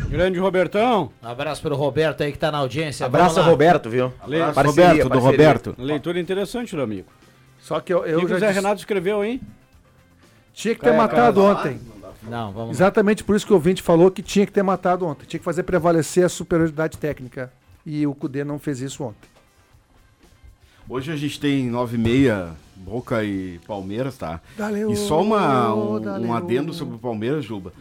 [0.10, 1.12] Grande Robertão.
[1.22, 3.06] Um abraço pro Roberto aí que tá na audiência.
[3.06, 3.42] Abraço.
[3.42, 4.14] Roberto, viu?
[4.22, 5.76] Abraço, Roberto, do Roberto.
[5.78, 7.08] Leitura interessante, meu amigo.
[7.68, 9.42] Só que eu, O eu que já o Zé disse- Renato escreveu, hein?
[10.54, 11.80] tinha que ter É, matado cara, ontem.
[12.24, 12.72] Não, vamos lá.
[12.72, 15.26] Exatamente por isso que o ouvinte falou que tinha que ter matado ontem.
[15.26, 17.52] Tinha que fazer prevalecer a superioridade técnica.
[17.86, 19.28] E o Cudê não fez isso ontem.
[20.88, 24.40] Hoje a gente tem 9 e meia, Boca e Palmeiras, tá?
[24.58, 27.74] Valeu, e só uma, um, um adendo sobre o Palmeiras, Juba.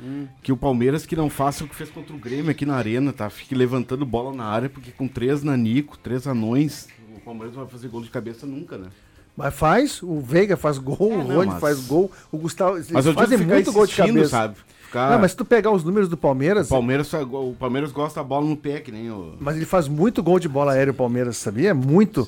[0.42, 3.12] Que o Palmeiras que não faça o que fez contra o Grêmio aqui na arena,
[3.12, 3.30] tá?
[3.30, 7.70] Fique levantando bola na área, porque com três nanico, três anões, o Palmeiras não vai
[7.70, 8.88] fazer gol de cabeça nunca, né?
[9.36, 12.78] Mas faz, o Veiga faz gol, o não, Rony mas- faz gol, o Gustavo.
[12.90, 14.28] Mas eu fazem muito gol de cabeça.
[14.30, 14.56] sabe?
[14.86, 16.68] Ficar- Não, mas se tu pegar os números do Palmeiras.
[16.68, 19.34] O Palmeiras, fa- o Palmeiras gosta da bola no pé, que nem o.
[19.40, 21.74] Mas ele faz muito gol de bola aérea, o Palmeiras, sabia?
[21.74, 22.26] Muito.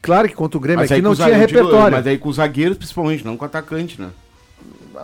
[0.00, 1.96] Claro que contra o Grêmio Mas aqui não tinha zagueiros- eu digo, repertório.
[1.96, 4.08] mas aí com os zagueiros, principalmente, não com o atacante, né?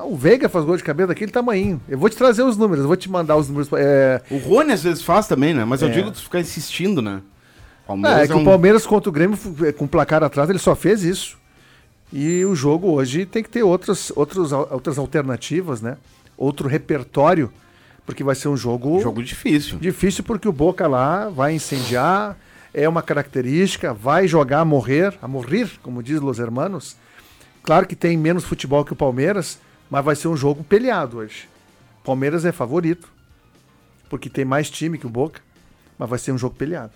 [0.04, 1.78] O Veiga faz gol de cabeça daquele tamanho.
[1.86, 3.68] Eu vou te trazer os números, eu vou te mandar os números.
[3.74, 5.64] É, O Rony às vezes faz também, né?
[5.66, 5.90] Mas eu É.
[5.90, 7.20] digo tu ficar insistindo, né?
[8.04, 9.36] Ah, é que o Palmeiras contra o Grêmio,
[9.66, 11.36] é, com o placar atrás, ele só fez isso.
[12.12, 15.96] E o jogo hoje tem que ter outras, outros, al- outras alternativas, né?
[16.36, 17.50] Outro repertório,
[18.04, 19.00] porque vai ser um jogo...
[19.00, 19.78] Jogo difícil.
[19.78, 22.36] Difícil porque o Boca lá vai incendiar,
[22.74, 26.96] é uma característica, vai jogar a morrer, a morrer, como diz Los Hermanos.
[27.62, 29.58] Claro que tem menos futebol que o Palmeiras,
[29.88, 31.48] mas vai ser um jogo peleado hoje.
[32.04, 33.08] Palmeiras é favorito,
[34.10, 35.40] porque tem mais time que o Boca,
[35.98, 36.92] mas vai ser um jogo peleado.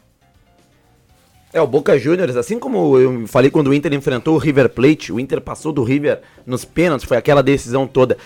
[1.57, 5.11] É, o Boca Juniors, assim como eu falei quando o Inter enfrentou o River Plate,
[5.11, 8.18] o Inter passou do River nos pênaltis, foi aquela decisão toda.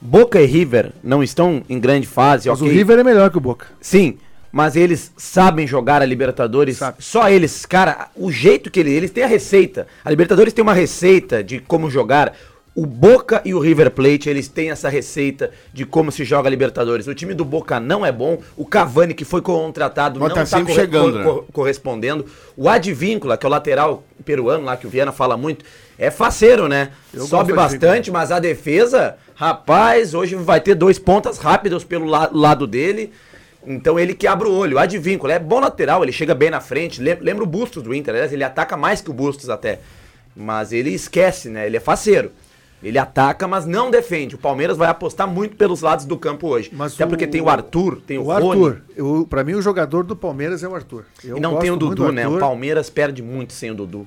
[0.00, 2.72] Boca e River não estão em grande fase, Mas ok?
[2.72, 3.66] o River é melhor que o Boca.
[3.78, 4.16] Sim,
[4.50, 6.80] mas eles sabem jogar a Libertadores.
[6.98, 8.94] Só eles, cara, o jeito que eles.
[8.94, 9.86] Eles têm a receita.
[10.02, 12.34] A Libertadores tem uma receita de como jogar.
[12.80, 16.50] O Boca e o River Plate, eles têm essa receita de como se joga a
[16.50, 17.08] Libertadores.
[17.08, 18.40] O time do Boca não é bom.
[18.56, 21.40] O Cavani, que foi contratado, Mas não tá está sempre chegando, né?
[21.52, 22.24] correspondendo.
[22.56, 25.64] O Advíncula, que é o lateral peruano lá, que o Viana fala muito,
[25.98, 26.90] é faceiro, né?
[27.12, 32.30] Eu Sobe bastante, mas a defesa, rapaz, hoje vai ter dois pontas rápidos pelo la-
[32.32, 33.12] lado dele.
[33.66, 34.76] Então ele que abre o olho.
[34.76, 37.02] O Advíncula é bom lateral, ele chega bem na frente.
[37.02, 39.80] Lem- Lembra o Bustos do Inter, aliás, ele ataca mais que o Bustos até.
[40.36, 41.66] Mas ele esquece, né?
[41.66, 42.30] Ele é faceiro.
[42.82, 44.36] Ele ataca, mas não defende.
[44.36, 46.70] O Palmeiras vai apostar muito pelos lados do campo hoje.
[46.80, 48.66] até porque tem o Arthur, tem o, O Rony.
[48.66, 48.82] Arthur.
[48.96, 51.04] Eu, pra mim, o jogador do Palmeiras é o Arthur.
[51.24, 52.28] Eu E não tem o Dudu, né?
[52.28, 52.38] O.
[52.38, 54.06] Palmeiras perde muito sem o Dudu.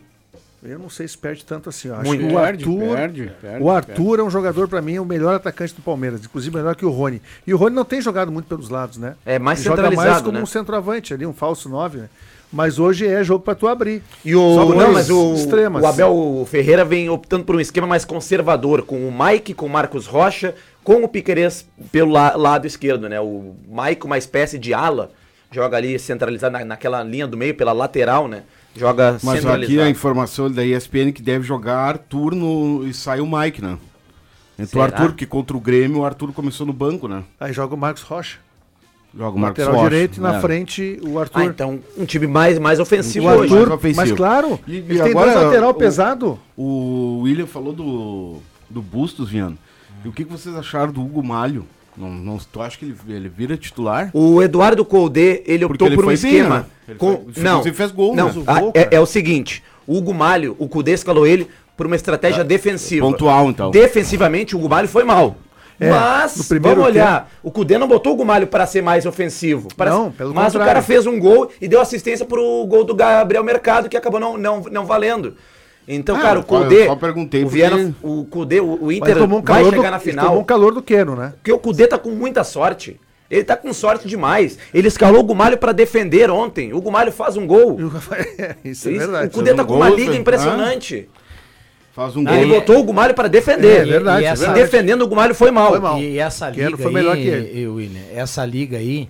[0.63, 1.88] Eu não sei se perde tanto assim.
[1.88, 2.19] Eu acho Muito.
[2.28, 5.34] que o Perde, Arthur, perde, perde, o Arthur é um jogador, pra mim, o melhor
[5.34, 6.24] atacante do Palmeiras.
[6.24, 7.19] Inclusive, melhor que o Rony.
[7.47, 9.15] E o Rony não tem jogado muito pelos lados, né?
[9.26, 10.43] É mais Ele joga mais centralizado, como né?
[10.43, 12.09] um centroavante ali, um falso 9, né?
[12.51, 14.03] Mas hoje é jogo pra tu abrir.
[14.25, 15.81] E o, Só não, mas o, extremas.
[15.81, 19.69] o Abel Ferreira vem optando por um esquema mais conservador, com o Mike, com o
[19.69, 23.21] Marcos Rocha, com o Piquerez pelo la- lado esquerdo, né?
[23.21, 25.11] O Mike, uma espécie de ala,
[25.49, 28.43] joga ali centralizado na- naquela linha do meio, pela lateral, né?
[28.75, 29.63] Joga Mas centralizado.
[29.63, 33.77] aqui a informação da ESPN que deve jogar Arthur no, e sai o Mike, né?
[34.59, 34.97] Entrou o Será?
[34.97, 37.23] Arthur, porque contra o Grêmio o Arthur começou no banco, né?
[37.39, 38.37] Aí joga o Marcos Rocha.
[39.18, 40.39] Joga o Marcos Lateral Rocha, direito e na é.
[40.39, 41.39] frente o Arthur.
[41.41, 43.53] Ah, então um time mais, mais ofensivo o hoje.
[43.53, 44.01] Arthur, mais ofensivo.
[44.07, 46.39] mas claro, E- ele e tem agora, dois lateral o- pesado.
[46.57, 48.38] O William falou do,
[48.70, 49.57] do Bustos, Viano.
[50.03, 51.66] E o que, que vocês acharam do Hugo Malho?
[51.97, 54.09] Não, não, tu acha que ele, ele vira titular?
[54.14, 56.59] O Eduardo Colde, ele optou ele por um foi bem, esquema.
[56.59, 56.66] né?
[56.88, 57.26] Ele com...
[57.34, 58.32] foi- não, inclusive fez gol, não.
[58.32, 58.43] né?
[58.47, 61.97] ah, Gol, é, é o seguinte: o Hugo Malho, o Cudê escalou ele por uma
[61.97, 63.05] estratégia defensiva.
[63.05, 63.72] pontual, então.
[63.72, 65.36] Defensivamente, o Hugo Malho foi mal.
[65.82, 68.84] É, mas, no primeiro vamos olhar, o Cudê não botou o Hugo Malho para ser
[68.84, 69.67] mais ofensivo.
[69.75, 70.65] Para- Não, pelo mas contrário.
[70.65, 74.19] o cara fez um gol e deu assistência pro gol do Gabriel Mercado, que acabou
[74.19, 75.36] não, não, não valendo.
[75.88, 76.84] Então, Ah, cara, o Cudê.
[76.84, 79.73] eu só perguntei o Viana, porque- o Cudê, o, o Inter tomou um vai calor,
[79.73, 80.25] chegar do, na final.
[80.27, 81.34] tomou um calor do Queno, né?
[81.38, 82.99] Porque o Cudê tá com muita sorte.
[83.29, 84.59] Ele tá com sorte demais.
[84.73, 86.73] Ele escalou o Gumalho pra defender ontem.
[86.73, 87.77] O Gumalho faz um gol.
[88.63, 89.27] Isso é verdade.
[89.27, 90.17] O Cudê tá um com uma gol, liga né?
[90.17, 91.09] impressionante.
[91.93, 92.59] Faz um Ah, ele gol.
[92.61, 93.81] botou o Gumalho pra defender.
[93.81, 94.61] É verdade, E, é essa- verdade.
[94.61, 95.69] defendendo o Gumalho foi mal.
[95.71, 95.99] Foi mal.
[95.99, 97.67] E essa Quero liga foi aí, melhor que ele.
[97.67, 99.09] William, essa liga aí,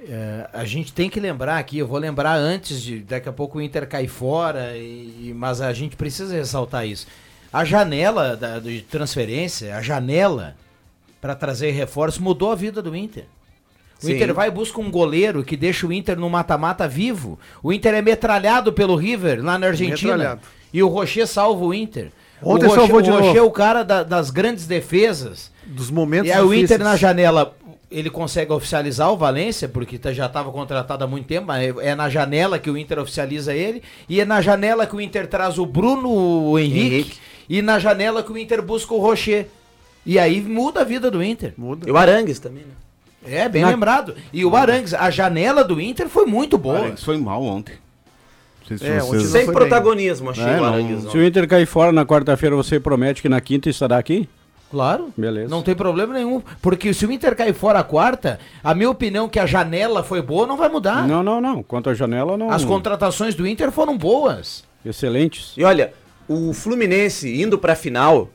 [0.00, 3.58] eh, a gente tem que lembrar aqui, eu vou lembrar antes de, daqui a pouco
[3.58, 7.06] o Inter cai fora, e, e- mas a gente precisa ressaltar isso.
[7.52, 10.54] A janela da- de transferência, a janela
[11.20, 13.24] para trazer reforço mudou a vida do Inter.
[14.02, 14.14] O Sim.
[14.14, 17.38] Inter vai e busca um goleiro que deixa o Inter no mata-mata vivo.
[17.62, 20.12] O Inter é metralhado pelo River lá na Argentina.
[20.16, 20.40] Metralhado.
[20.72, 22.10] E o Rocher salva o Inter.
[22.40, 25.50] Ontem o Rocher, salvou de o Rocher é o cara da- das grandes defesas.
[25.66, 26.70] Dos momentos E aí o difíceis.
[26.70, 27.56] Inter na janela,
[27.90, 31.88] ele consegue oficializar o Valência, porque tá- já estava contratado há muito tempo, mas é-
[31.90, 35.26] é na janela que o Inter oficializa ele, e é na janela que o Inter
[35.26, 37.18] traz o Bruno Henrique, Henrique.
[37.48, 39.46] e na janela que o Inter busca o Rocher.
[40.06, 41.52] E aí muda a vida do Inter.
[41.58, 41.88] Muda.
[41.88, 42.72] E o Arangues também, né?
[43.30, 44.14] É, bem Na- lembrado.
[44.32, 46.78] E o Arangues, a janela do Inter foi muito boa.
[46.78, 47.74] Arangues foi mal ontem.
[48.66, 51.10] Se É, vocês- Sem protagonismo, achei É, o não- Arangues.
[51.10, 54.28] Se o Inter cair fora na quarta-feira, você promete que na quinta estará aqui?
[54.70, 55.08] Claro.
[55.16, 55.48] Beleza.
[55.48, 56.42] Não tem problema nenhum.
[56.60, 60.20] Porque se o Inter cair fora a quarta, a minha opinião que a janela foi
[60.20, 61.08] boa não vai mudar.
[61.08, 61.62] Não, não, não.
[61.62, 62.50] Quanto à janela, não.
[62.50, 64.62] As contratações do Inter foram boas.
[64.84, 65.54] Excelentes.
[65.56, 65.94] E olha,
[66.28, 68.28] o Fluminense indo pra final,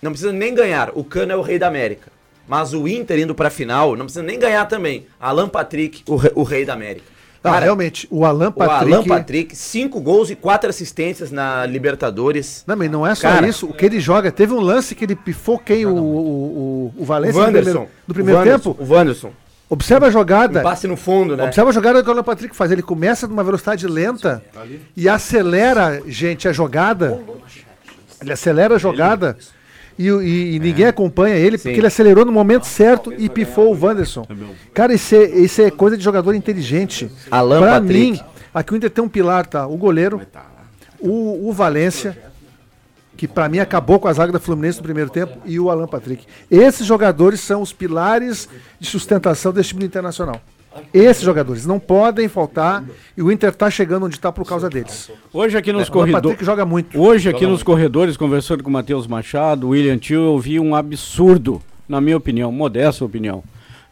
[0.00, 0.90] não precisa nem ganhar.
[0.94, 2.10] O Cano é o rei da América.
[2.50, 5.06] Mas o Inter indo pra final, não precisa nem ganhar também.
[5.20, 7.04] Alan Patrick, o, re- o rei da América.
[7.44, 8.92] Não, Cara, realmente, o Alan o Patrick.
[8.92, 12.64] Alan Patrick, cinco gols e quatro assistências na Libertadores.
[12.66, 13.66] Não, mas não é só Cara, isso.
[13.66, 14.32] O que ele joga.
[14.32, 15.86] Teve um lance que ele pifou quem?
[15.86, 18.82] O, o, o, o O Valência no primeiro, no primeiro o Wanderson, tempo.
[18.84, 19.32] O Wanderson.
[19.68, 20.58] Observa a jogada.
[20.58, 21.44] Um passe no fundo, né?
[21.44, 22.72] Observa a jogada que o Alan Patrick faz.
[22.72, 24.42] Ele começa numa velocidade lenta
[24.96, 27.16] e acelera, gente, a jogada.
[28.20, 29.36] Ele acelera a jogada
[30.00, 33.78] e, e- e ninguém acompanha ele porque ele acelerou no momento certo e pifou o
[33.84, 34.26] Wanderson.
[34.72, 37.10] Cara, isso é, isso é coisa de jogador inteligente.
[37.30, 38.12] Alan pra Patrick.
[38.12, 38.20] mim,
[38.54, 39.66] aqui o Inter tem um pilar, tá?
[39.66, 40.20] O goleiro,
[40.98, 42.16] o, o Valência,
[43.16, 45.86] que pra mim acabou com a zaga da Fluminense no primeiro tempo, e o Alan
[45.86, 46.24] Patrick.
[46.50, 48.48] Esses jogadores são os pilares
[48.78, 50.40] de sustentação desse time internacional.
[50.94, 52.84] Esses jogadores não podem faltar
[53.16, 55.10] e o Inter tá chegando onde tá por causa deles.
[55.32, 56.38] Hoje aqui nos Alan corredores.
[56.40, 57.00] Joga muito.
[57.00, 61.60] Hoje aqui nos corredores, conversando com o Matheus Machado, William Tio, eu vi um absurdo,
[61.88, 63.42] na minha opinião, modesta opinião.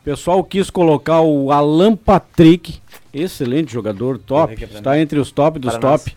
[0.01, 2.79] O pessoal quis colocar o Alan Patrick,
[3.13, 6.05] excelente jogador, top, está entre os top dos Para nós.
[6.05, 6.17] top.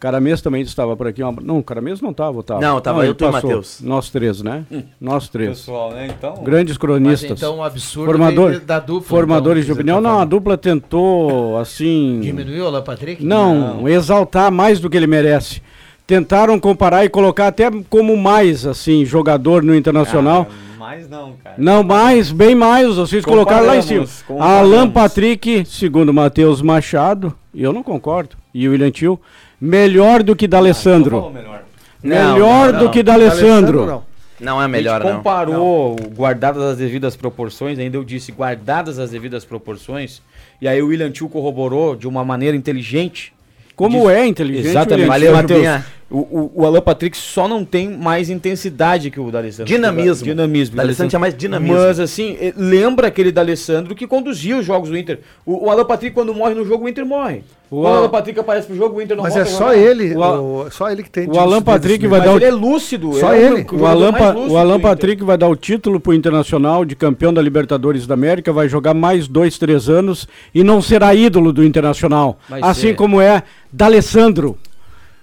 [0.00, 1.20] Caramês também estava por aqui.
[1.42, 2.66] Não, Caramês não estava, Otávio.
[2.66, 3.32] Não, tava eu, e passou.
[3.32, 3.82] Matheus.
[3.82, 4.64] Nós três, né?
[4.98, 5.58] Nós três.
[5.58, 6.08] Pessoal, né?
[6.08, 6.42] Então.
[6.42, 7.28] Grandes cronistas.
[7.28, 10.02] Mas então o absurdo Formador, da dupla, formadores então, de opinião.
[10.02, 12.18] tá não, a dupla tentou, assim...
[12.22, 13.22] Diminuiu o Alan Patrick?
[13.22, 15.60] Não, exaltar mais do que ele merece.
[16.06, 20.48] Tentaram comparar e colocar até como mais, assim, jogador no Internacional.
[20.78, 21.56] Mas não, cara.
[21.58, 24.06] Não, mais, bem mais, vocês colocaram lá em cima.
[24.38, 29.20] Alan Patrick, segundo Matheus Machado, e eu não concordo, e o William Tio,
[29.60, 31.16] melhor do que D'Alessandro.
[31.16, 31.62] Falou melhor.
[32.02, 32.90] Não, Melhor não, do não.
[32.92, 33.86] que D'Alessandro.
[33.86, 34.10] não.
[34.40, 35.16] Não é melhor, a gente não.
[35.18, 40.22] comparou o guardadas as devidas proporções, ainda eu disse guardadas as devidas proporções,
[40.62, 43.34] e aí o William Tio corroborou de uma maneira inteligente.
[43.76, 45.10] Como Disse- é inteligente, Exatamente.
[45.10, 45.84] William Valeu, Matheus.
[46.10, 49.66] O, o, o Alan Patrick só não tem mais intensidade que o D'Alessandro.
[49.72, 50.24] Dinamismo.
[50.24, 50.74] Dinamismo.
[50.76, 51.76] D'Alessandro tinha mais dinamismo.
[51.76, 55.20] Mas assim, eh, lembra aquele D'Alessandro que conduzia os jogos do Inter.
[55.46, 57.44] O, o Alan Patrick, quando morre no jogo, o Inter morre.
[57.70, 59.52] O quando o Al- Alan Patrick aparece pro jogo, o Inter não Mas volta é
[59.52, 62.38] só ele, O só ele que tem o Alan de- Patrick vai Mas dar o-
[62.38, 63.12] ele é lúcido.
[63.14, 63.66] Só é ele.
[63.70, 64.80] o Alan, mais Pa- lúcido o Alan.
[64.80, 68.94] Patrick vai dar o título pro Internacional de campeão da Libertadores da América, vai jogar
[68.94, 72.36] mais dois, três anos e não será ídolo do Internacional.
[72.48, 72.96] Vai assim ser.
[72.96, 74.58] como é D'Alessandro.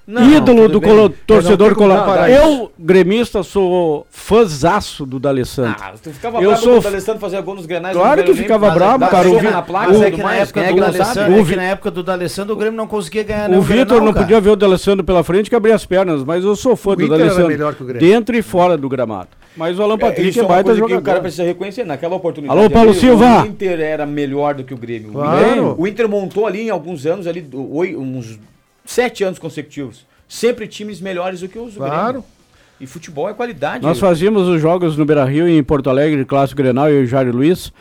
[0.08, 2.32] Não, ídolo do colo- torcedor colorado.
[2.32, 5.76] Eu, gremista, sou fãzaço do D'Alessandro.
[5.82, 7.93] Ah, tu ficava Eu bravo sou o D'Alessandro fazia gol nos grenais.
[7.95, 10.12] Claro no que ficava bravo, dava cara, o soco Vi- na placa, Mas tudo é
[10.12, 12.78] que na época é do D'Alessandro, é O que na época do D'Alessandro o Grêmio
[12.78, 15.86] não conseguia ganhar O Vitor não podia ver o D'Alessandro pela frente que abria as
[15.86, 17.47] pernas, mas eu sou fã O do Inter era D'Alessandro.
[17.49, 18.08] melhor que o Grêmio.
[18.08, 19.28] Dentro e fora do gramado.
[19.58, 20.99] Mas o Alan É, Patrick é, é baita jogador.
[20.99, 21.84] o cara precisa reconhecer.
[21.84, 22.58] Naquela oportunidade.
[22.58, 23.43] Alô, Paulo ali, Silva.
[23.43, 25.10] O Inter era melhor do que o Grêmio.
[25.10, 25.76] O Claro.
[25.78, 28.38] O Inter montou ali em alguns anos, ali, uns
[28.88, 30.06] sete anos consecutivos.
[30.28, 32.06] Sempre times melhores do que os do Claro.
[32.14, 32.24] Grêmio.
[32.80, 33.84] E futebol é qualidade.
[33.84, 37.04] Nós fazíamos os jogos no Beira Rio e em Porto Alegre, Clássico Grenal, eu e
[37.06, 37.72] o Jair Luiz.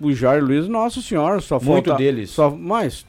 [0.00, 2.30] O Jair Luiz, nossa senhora, só Muito falta- deles.
[2.30, 3.04] Só, mas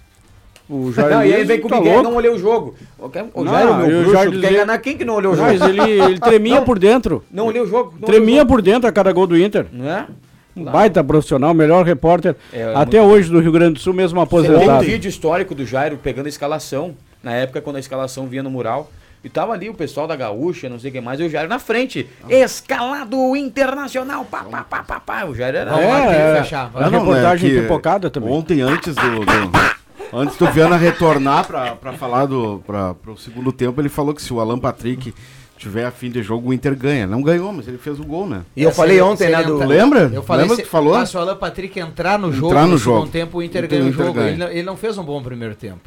[0.67, 2.75] o Jair Não, Luiz e aí vem com o tá Miguel, não olhei o jogo.
[2.97, 5.33] O Jair, Não, Jair, o e meu bruxo, Jair quer enganar quem que não olhou
[5.33, 5.47] o jogo?
[5.47, 6.63] Mas ele, ele tremia Não.
[6.65, 7.23] por dentro.
[7.31, 7.93] Não olhei o jogo.
[7.99, 8.49] Não Tremia jogo.
[8.51, 9.67] por dentro a cada gol do Inter.
[9.71, 10.07] Não é?
[10.55, 14.19] Um baita profissional, melhor repórter É, até muito- hoje do Rio Grande do Sul, mesmo
[14.19, 14.83] Você tem um aposentado.
[14.85, 18.91] vídeo histórico do Jairo pegando a escalação, na época quando a escalação vinha no mural.
[19.21, 21.49] E tava ali o pessoal da Gaúcha, não sei o que mais, e o Jairo
[21.49, 22.07] na frente.
[22.29, 25.25] Escalado internacional, pá, pá, pá, pá, pá.
[25.25, 25.73] O Jairo era...
[25.73, 26.71] Que É, fechar.
[26.73, 28.29] a reportagem que pipocada também.
[28.31, 29.25] Ontem, antes do, do-
[30.13, 34.21] antes do Viana retornar pra, pra falar do pra, pro segundo tempo, ele falou que
[34.21, 35.13] se o Alan Patrick
[35.57, 37.05] tiver a fim de jogo, o Inter ganha.
[37.05, 38.43] Não ganhou, mas ele fez o gol, né?
[38.55, 39.57] E eu É, falei se- ontem, se né, do...
[39.57, 40.09] Lembra?
[40.13, 40.95] Eu falei Lembra se, que tu falou?
[40.95, 42.97] ah, se o Alan Patrick entrar no jogo Entrar no no jogo.
[42.99, 44.17] segundo tempo, o Inter Então ganha o Inter jogo.
[44.17, 44.29] ganha.
[44.29, 45.81] Ele, não- ele não fez um bom primeiro tempo.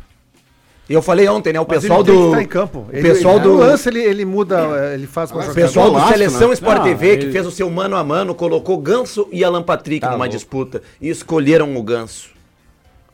[0.91, 2.41] E eu falei ontem, né, o Mas pessoal ele tem que do...
[2.41, 2.79] em campo.
[2.81, 3.49] O Ele, pessoal ele- do...
[3.55, 6.55] no lance ele, ele muda, eh, ele faz O pessoal do golaço, Seleção né?
[6.55, 10.01] Sport Ah, TV, que fez o seu mano a mano, colocou Ganso e Alan Patrick
[10.01, 10.33] Tá numa louco.
[10.33, 10.83] disputa.
[11.01, 12.29] E escolheram o Ganso.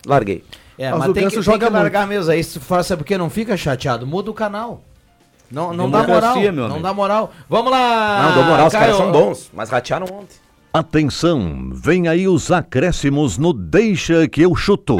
[0.04, 0.42] Larguei.
[0.78, 2.30] É, Mas mas, o tem, que, joga tem que largar mesmo.
[2.30, 4.82] Aí se faça porque não fica chateado, muda o canal.
[5.50, 6.36] Não, não dá moral.
[6.52, 7.32] Não dá moral.
[7.48, 8.22] Vamos lá.
[8.28, 8.98] Não, dou moral, os caras Caio.
[8.98, 10.36] são bons, mas ratearam ontem.
[10.72, 14.96] Atenção, vem aí os acréscimos no Deixa que eu chuto.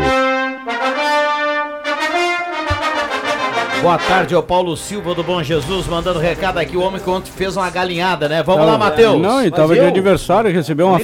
[3.81, 6.77] Boa tarde, é o Paulo Silva do Bom Jesus, mandando recado aqui.
[6.77, 8.43] O homem que ontem fez uma galinhada, né?
[8.43, 9.21] Vamos lá, Matheus.
[9.21, 10.99] Não, ele tava Mas de eu- aniversário, recebeu uma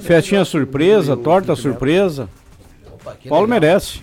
[0.00, 2.28] festinha surpresa, torta surpresa.
[3.28, 4.02] Paulo merece.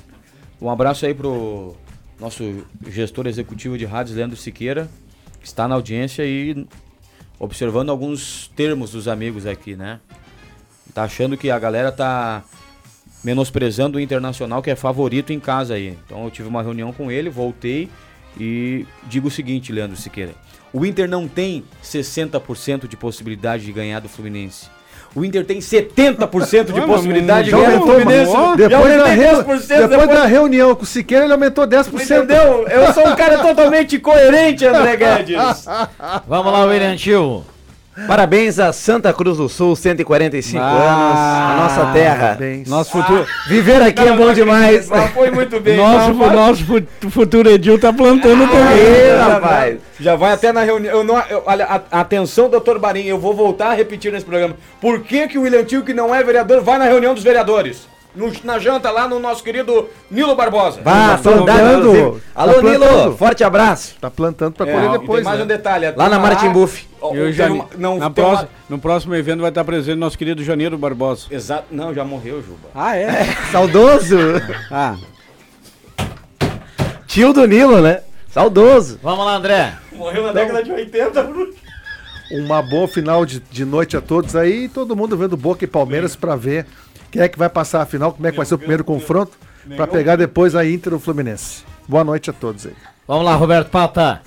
[0.61, 1.75] Um abraço aí pro
[2.19, 4.89] nosso gestor executivo de rádios, Leandro Siqueira,
[5.39, 6.65] que está na audiência e
[7.37, 9.99] observando alguns termos dos amigos aqui, né?
[10.93, 12.43] Tá achando que a galera tá
[13.23, 15.97] menosprezando o Internacional, que é favorito em casa aí.
[16.05, 17.89] Então eu tive uma reunião com ele, voltei
[18.39, 20.33] e digo o seguinte, Leandro Siqueira.
[20.71, 24.69] O Inter não tem 60% de possibilidade de ganhar do Fluminense.
[25.15, 28.31] O Inter tem 70% de Ué, possibilidade de ganhar aumentou, Fluminense.
[28.57, 32.01] Depois, da, reu- 10% depois da reunião com o Siqueira, ele aumentou 10%.
[32.01, 32.67] Entendeu?
[32.67, 35.65] Eu sou um cara totalmente coerente, André Guedes.
[36.27, 37.45] Vamos lá, William Tio.
[38.07, 42.27] Parabéns a Santa Cruz do Sul, 145 Ah, anos, a nossa terra.
[42.29, 42.67] Parabéns.
[42.67, 44.89] Nosso futuro, Viver aqui é bom demais.
[45.13, 45.77] foi muito bem.
[45.77, 48.77] nosso, fu- nosso fu- futuro Edil tá plantando também.
[48.79, 49.77] Ê, rapaz.
[49.99, 50.91] Já vai até na reunião.
[50.97, 54.55] Eu não, eu- olha, a- atenção, doutor Barim, eu vou voltar a repetir nesse programa.
[54.81, 57.87] Por que, que o William Tio, que não é vereador, vai na reunião dos vereadores?
[58.15, 60.81] No- na janta lá no nosso querido Nilo Barbosa.
[60.83, 62.21] Vá, Tá plantando.
[62.33, 63.17] Tá Alô, Nilo, plantando.
[63.17, 63.95] forte abraço.
[63.99, 65.43] Tá plantando pra É, colher e depois, tem mais né?
[65.43, 65.91] um detalhe.
[65.95, 66.85] Lá na Martin Buff.
[67.03, 70.17] E tem Jane- uma- não, na próxima- uma- No próximo evento vai estar presente nosso
[70.17, 71.25] querido Janeiro Barbosa.
[71.31, 71.65] Exato.
[71.71, 72.69] Não, já morreu, Juba.
[72.75, 73.25] Ah, é?
[73.51, 74.17] Saudoso.
[74.71, 74.95] Ah,
[77.07, 78.01] Tio do Nilo, né?
[78.29, 78.99] Saudoso.
[79.03, 79.73] Vamos lá, André.
[79.91, 81.53] Morreu na década de 80, Bruno.
[82.31, 84.67] Uma boa final de, de noite a todos aí.
[84.67, 86.65] Todo mundo vendo Boca e Palmeiras pra ver
[87.13, 89.37] quem é que vai passar a final, como é que vai ser o primeiro confronto,
[89.77, 91.63] pra pegar depois a Inter ou Fluminense.
[91.87, 92.73] Boa noite a todos aí.
[93.07, 94.19] Vamos lá, Roberto Pata.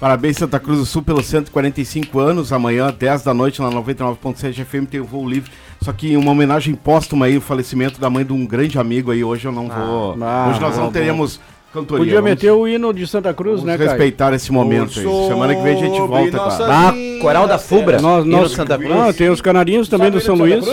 [0.00, 2.52] Parabéns Santa Cruz do Sul pelos 145 anos.
[2.52, 5.52] Amanhã, 10 da noite, na 99.7 FM, tem o voo livre.
[5.80, 9.22] Só que uma homenagem póstuma aí, o falecimento da mãe de um grande amigo aí.
[9.22, 10.18] Hoje eu não vou.
[10.20, 11.40] ah, hoje nós não bom, teremos
[11.80, 11.98] cantoria.
[12.04, 13.90] podia Vamos- meter o hino de Santa Cruz, vamos né, cara?
[13.90, 15.04] respeitar esse momento aí.
[15.28, 16.66] Semana que vem a gente volta, cara.
[16.68, 18.00] Ah, Coral da Fubra.
[18.00, 18.92] Nós, Hino nós, Santa Cruz.
[18.92, 20.64] Ah, tem os canarinhos também do São Luís.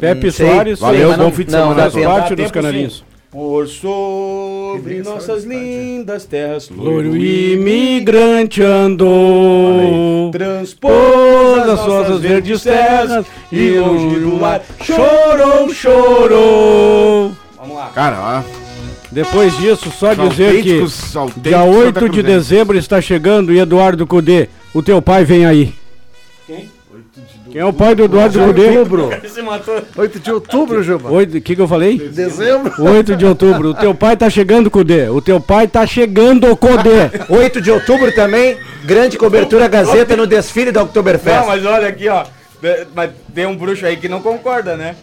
[0.00, 0.32] Pepe Hum.
[0.32, 0.78] Soares.
[0.80, 2.10] Valeu, bom não- fim de não, semana.
[2.10, 3.04] Parte dos canarinhos.
[3.30, 14.20] Por sobre nossas lindas terras, Loiro imigrante andou, transpôs as suas verdes terras e longe
[14.20, 17.32] do mar chorou, chorou.
[17.58, 17.90] Vamos lá.
[17.92, 18.63] Cara, ó.
[19.14, 20.84] Depois disso, só dizer que
[21.36, 25.72] dia 8 de dezembro está chegando e Eduardo Cudê, o teu pai vem aí.
[26.46, 26.68] Quem?
[27.52, 28.78] Quem é o pai do Eduardo Cudê?
[28.78, 29.10] Outubro.
[29.28, 29.80] Se matou.
[29.96, 31.08] 8 de outubro, Juba.
[31.12, 31.96] O que, que eu falei?
[31.96, 32.72] Dezembro.
[32.76, 33.68] 8 de outubro.
[33.70, 35.08] O teu pai tá chegando, Cudê.
[35.08, 37.10] O teu pai tá chegando, Cudê.
[37.28, 41.46] 8 de outubro também, grande cobertura Gazeta no desfile da Não, Oktoberfest.
[41.46, 42.24] mas olha aqui, ó.
[42.92, 44.96] Mas tem um bruxo aí que não concorda, né?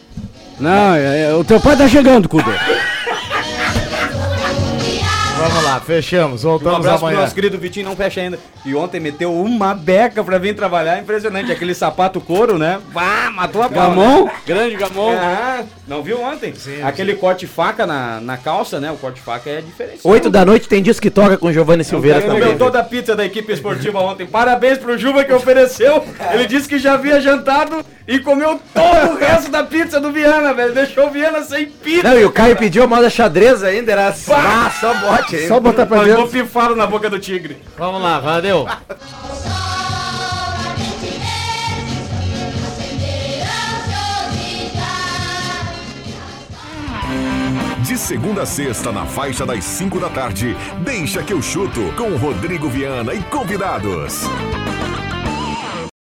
[0.59, 2.51] Não, é- é- o teu pai tá chegando, Cudê.
[5.41, 6.45] Vamos lá, fechamos.
[6.45, 7.21] Um Voltamos abraço pro amanhã.
[7.21, 8.37] nosso querido Vitinho, não fecha ainda.
[8.63, 11.51] E ontem meteu uma beca pra vir trabalhar, impressionante.
[11.51, 12.79] Aquele sapato couro, né?
[12.93, 13.89] Vá, matou a pau.
[13.89, 14.25] Gamon?
[14.25, 14.31] né?
[14.45, 15.11] Grande Gamon.
[15.17, 16.53] Ah, não viu ontem?
[16.83, 18.91] Aquele corte faca na, na calça, né?
[18.91, 20.01] O corte faca é diferente.
[20.03, 22.41] 8 da noite tem disco que toca com Giovanni Silveira Ele também.
[22.43, 24.27] comeu toda a pizza da equipe esportiva ontem.
[24.27, 26.03] Parabéns pro Juba que ofereceu.
[26.33, 30.53] Ele disse que já havia jantado e comeu todo o resto da pizza do Viana,
[30.53, 30.73] velho.
[30.73, 32.09] Deixou o Viana sem pizza.
[32.09, 34.33] Não, e o Caio pediu a moda xadrez ainda, era assim.
[34.33, 35.47] Ah, só bote aí.
[35.47, 36.31] Só botar pra Mandou dentro.
[36.43, 37.57] pifaro na boca do tigre.
[37.77, 38.67] Vamos lá, valeu.
[47.83, 52.15] De segunda a sexta, na faixa das 5 da tarde, deixa que eu chuto com
[52.15, 54.21] Rodrigo Viana e convidados.